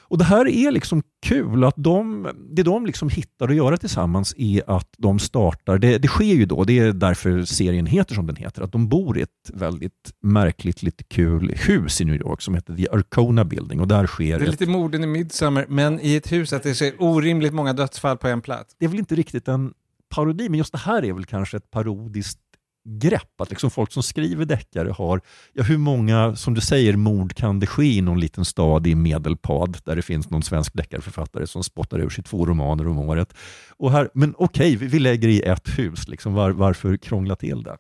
[0.10, 1.64] Och Det här är liksom kul.
[1.64, 6.08] att de, Det de liksom hittar att göra tillsammans är att de startar, det, det
[6.08, 9.22] sker ju då, det är därför serien heter som den heter, att de bor i
[9.22, 13.88] ett väldigt märkligt, lite kul hus i New York som heter The Arcona Building och
[13.88, 16.76] där sker Det är ett, lite morden i Midsummer, men i ett hus att det
[16.76, 18.76] ser orimligt många dödsfall på en plats.
[18.80, 19.74] det är väl inte riktigt en
[20.10, 22.40] parodi, men just det här är väl kanske ett parodiskt
[22.86, 23.42] grepp.
[23.42, 25.22] Att liksom folk som skriver deckare har,
[25.54, 28.96] ja, hur många, som du säger, mord kan det ske i någon liten stad i
[28.96, 33.34] Medelpad där det finns någon svensk deckarförfattare som spottar ur sig två romaner om året.
[33.78, 37.64] Och här, men okej, vi, vi lägger i ett hus, liksom, var, varför krångla till
[37.64, 37.78] det?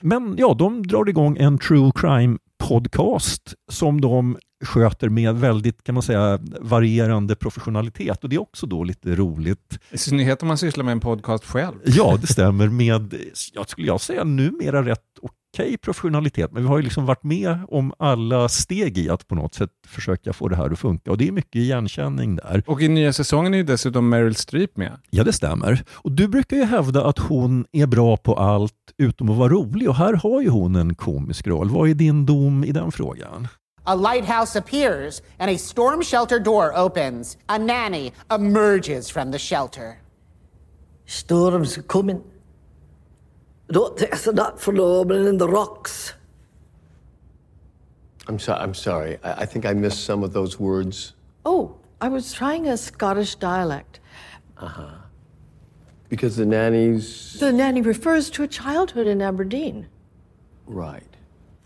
[0.00, 2.38] Men ja, de drar igång en true crime
[2.68, 8.66] podcast som de sköter med väldigt kan man säga, varierande professionalitet och det är också
[8.66, 9.78] då lite roligt.
[9.90, 11.76] I synnerhet om man sysslar med en podcast själv.
[11.84, 13.14] Ja, det stämmer med,
[13.52, 15.11] jag skulle jag säga numera rätt
[15.54, 19.34] okej professionalitet, men vi har ju liksom varit med om alla steg i att på
[19.34, 22.62] något sätt försöka få det här att funka och det är mycket igenkänning där.
[22.66, 24.92] Och i nya säsongen är ju dessutom Meryl Streep med.
[25.10, 25.84] Ja, det stämmer.
[25.92, 29.88] Och du brukar ju hävda att hon är bra på allt utom att vara rolig
[29.88, 31.70] och här har ju hon en komisk roll.
[31.70, 33.48] Vad är din dom i den frågan?
[33.84, 37.38] A lighthouse appears and a storm shelter door opens.
[37.46, 39.98] A nanny emerges from the shelter.
[41.06, 42.20] Storm's coming.
[43.72, 46.12] Don't test that for opening in the rocks.
[48.28, 49.18] I'm, so- I'm sorry.
[49.24, 51.14] I-, I think I missed some of those words.
[51.46, 54.00] Oh, I was trying a Scottish dialect.
[54.58, 54.90] Uh huh.
[56.10, 57.38] Because the nannies.
[57.40, 59.88] The nanny refers to a childhood in Aberdeen.
[60.66, 61.11] Right.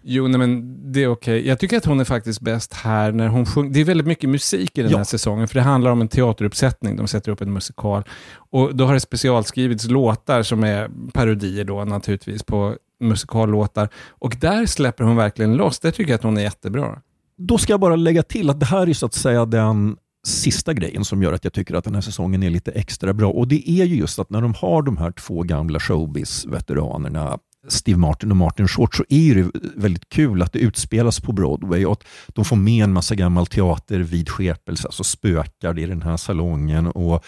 [0.08, 1.46] Jo, nej, men det är okej.
[1.48, 3.70] Jag tycker att hon är faktiskt bäst här när hon sjunger.
[3.70, 4.96] Det är väldigt mycket musik i den Ja.
[4.96, 6.96] här säsongen, för det handlar om en teateruppsättning.
[6.96, 8.02] De sätter upp en musikal.
[8.50, 13.88] Och då har det specialskrivits låtar som är parodier då naturligtvis på musikallåtar.
[14.08, 15.78] Och där släpper hon verkligen loss.
[15.80, 16.98] Det tycker jag att hon är jättebra.
[17.38, 19.96] Då ska jag bara lägga till att det här är så att säga den
[20.26, 23.30] sista grejen som gör att jag tycker att den här säsongen är lite extra bra.
[23.30, 27.38] Och det är ju just att när de har de här två gamla showbiz-veteranerna
[27.68, 31.84] Steve Martin och Martin Short så är det väldigt kul att det utspelas på Broadway
[31.84, 35.86] och att de får med en massa gammal teater vid skepelse, alltså spökar det i
[35.86, 36.86] den här salongen.
[36.86, 37.24] Och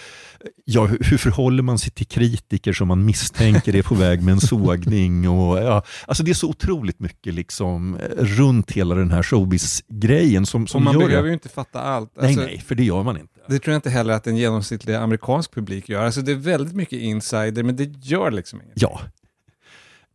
[0.65, 4.41] ja, hur, förhåller man sig till kritiker som man misstänker är på väg med en
[4.41, 5.29] sågning?
[5.29, 10.47] Och, ja, alltså det är så otroligt mycket liksom, eh, runt hela den här showbiz-grejen
[10.47, 11.29] som, som och man gör behöver det.
[11.29, 12.13] ju inte fatta allt.
[12.17, 13.33] Nej, Alltså, nej, för det gör man inte.
[13.49, 16.05] Det tror jag inte heller att en genomsnittlig amerikansk publik gör.
[16.05, 18.83] Alltså det är väldigt mycket insider, men det gör liksom inget.
[18.83, 19.01] Ja.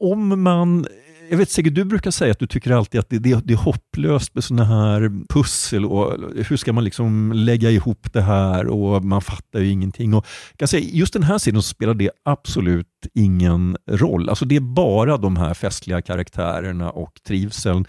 [0.04, 0.86] Om man,
[1.30, 3.58] jag vet säkert, du brukar säga att du tycker alltid att det, det, det är
[3.58, 9.06] hopplöst med sådana här pussel och hur ska man liksom lägga ihop det här och
[9.06, 10.14] man fattar ju ingenting.
[10.14, 14.30] Och jag kan säga, just den här sidan så spelar det absolut ingen roll.
[14.30, 17.86] Alltså det är bara de här festliga karaktärerna och trivseln.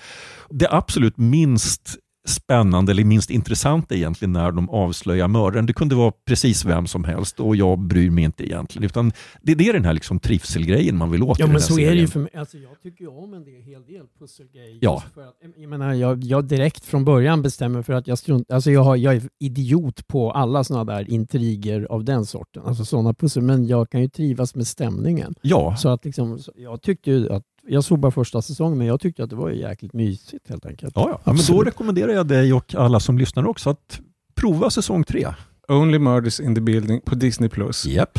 [0.50, 1.98] Det absolut minst
[2.28, 5.66] spännande eller minst intressanta egentligen när de avslöjar mördaren.
[5.66, 8.84] Det kunde vara precis vem som helst och jag bryr mig inte egentligen.
[8.84, 9.12] Utan
[9.42, 11.82] det, det är den här liksom trivselgrejen man vill åt Ja men så är det
[11.82, 12.08] ju serien.
[12.08, 12.30] för mig.
[12.34, 14.78] Alltså, jag tycker ju om en del, hel del pusselgrejer.
[14.80, 15.02] Ja.
[15.14, 18.70] För att, jag, menar, jag, jag direkt från början bestämmer för att jag strunt, alltså
[18.70, 22.62] jag, har, jag är idiot på alla sådana där intriger av den sorten.
[22.66, 23.42] Alltså sådana pussel.
[23.42, 25.34] Men jag kan ju trivas med stämningen.
[25.42, 25.76] Ja.
[25.76, 29.24] Så att liksom, jag tyckte ju att, jag såg bara första säsongen men jag tyckte
[29.24, 30.92] att det var jäkligt mysigt helt enkelt.
[30.96, 31.32] Ja, ja.
[31.32, 34.00] men då rekommenderar jag dig och alla som lyssnar också att
[34.34, 35.28] prova säsong tre.
[35.68, 37.48] Only Murders in the Building på Disney+.
[37.48, 37.86] Plus.
[37.86, 38.18] Yep.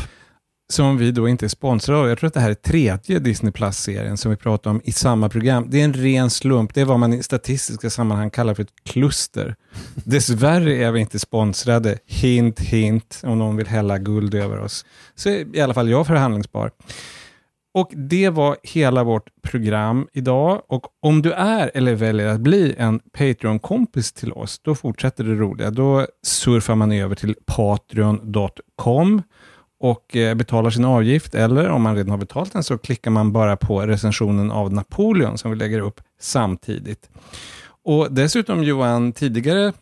[0.68, 2.08] Som vi då inte är sponsrade av.
[2.08, 5.28] Jag tror att det här är tredje Disney Plus-serien som vi pratar om i samma
[5.28, 5.66] program.
[5.70, 6.74] Det är en ren slump.
[6.74, 9.56] Det är vad man i statistiska sammanhang kallar för ett kluster.
[9.94, 11.98] Dessvärre är vi inte sponsrade.
[12.06, 14.84] Hint, hint, om någon vill hälla guld över oss.
[15.14, 16.70] Så är i alla fall jag förhandlingsbar.
[17.76, 20.62] Och det var hela vårt program idag.
[20.68, 25.34] Och om du är eller väljer att bli en Patreon-kompis till oss, då fortsätter det
[25.34, 25.70] roliga.
[25.70, 29.22] Då surfar man över till patreon.com
[29.80, 31.34] och eh, betalar sin avgift.
[31.34, 35.38] Eller om man redan har betalt den så klickar man bara på recensionen av Napoleon
[35.38, 37.10] som vi lägger upp samtidigt.
[37.84, 39.72] Och dessutom Johan, tidigare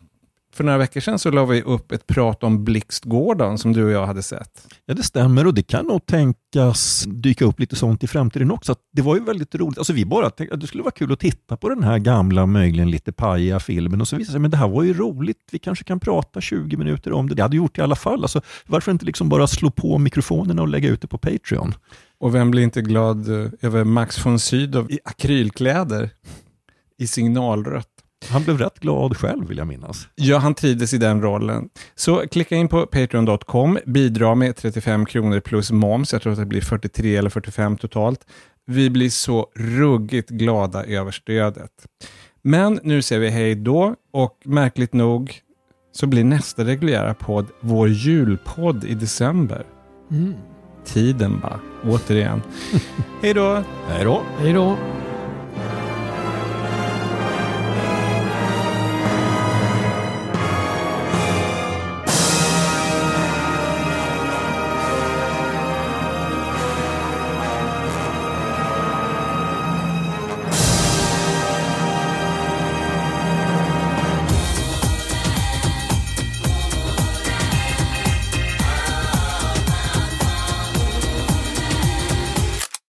[0.55, 3.85] för några veckor sedan så la vi upp ett prat om Blixt Gordon som du
[3.85, 4.67] och jag hade sett.
[4.85, 8.71] Ja, det stämmer och det kan nog tänkas dyka upp lite sånt i framtiden också.
[8.71, 9.77] Att Det var ju väldigt roligt.
[9.77, 12.45] Alltså vi bara tänkte att det skulle vara kul att titta på den här gamla,
[12.45, 15.39] möjligen lite pajiga filmen och så visade det sig men det här var ju roligt.
[15.51, 17.35] Vi kanske kan prata 20 minuter om det.
[17.35, 18.21] Det hade gjort i alla fall.
[18.21, 21.73] Alltså, varför inte liksom bara slå på mikrofonerna och lägga ut det på Patreon?
[22.17, 26.09] Och vem blir inte glad eh, över Max von Sydow i akrylkläder
[26.97, 27.94] i signalrött?
[28.29, 30.07] Han blev rätt glad själv vill jag minnas.
[30.15, 31.69] Ja, han trivdes i den rollen.
[31.95, 36.45] Så klicka in på patreon.com, bidra med 35 kronor plus moms, jag tror att det
[36.45, 38.27] blir 43 eller 45 totalt.
[38.65, 41.71] Vi blir så ruggigt glada över stödet.
[42.41, 45.41] Men nu säger vi hej då och märkligt nog
[45.91, 49.65] så blir nästa reguljära podd vår julpodd i december.
[50.11, 50.33] Mm.
[50.85, 52.41] Tiden bara, återigen.
[53.21, 53.63] hej då!
[53.87, 54.21] Hej då!
[54.39, 54.77] Hej då!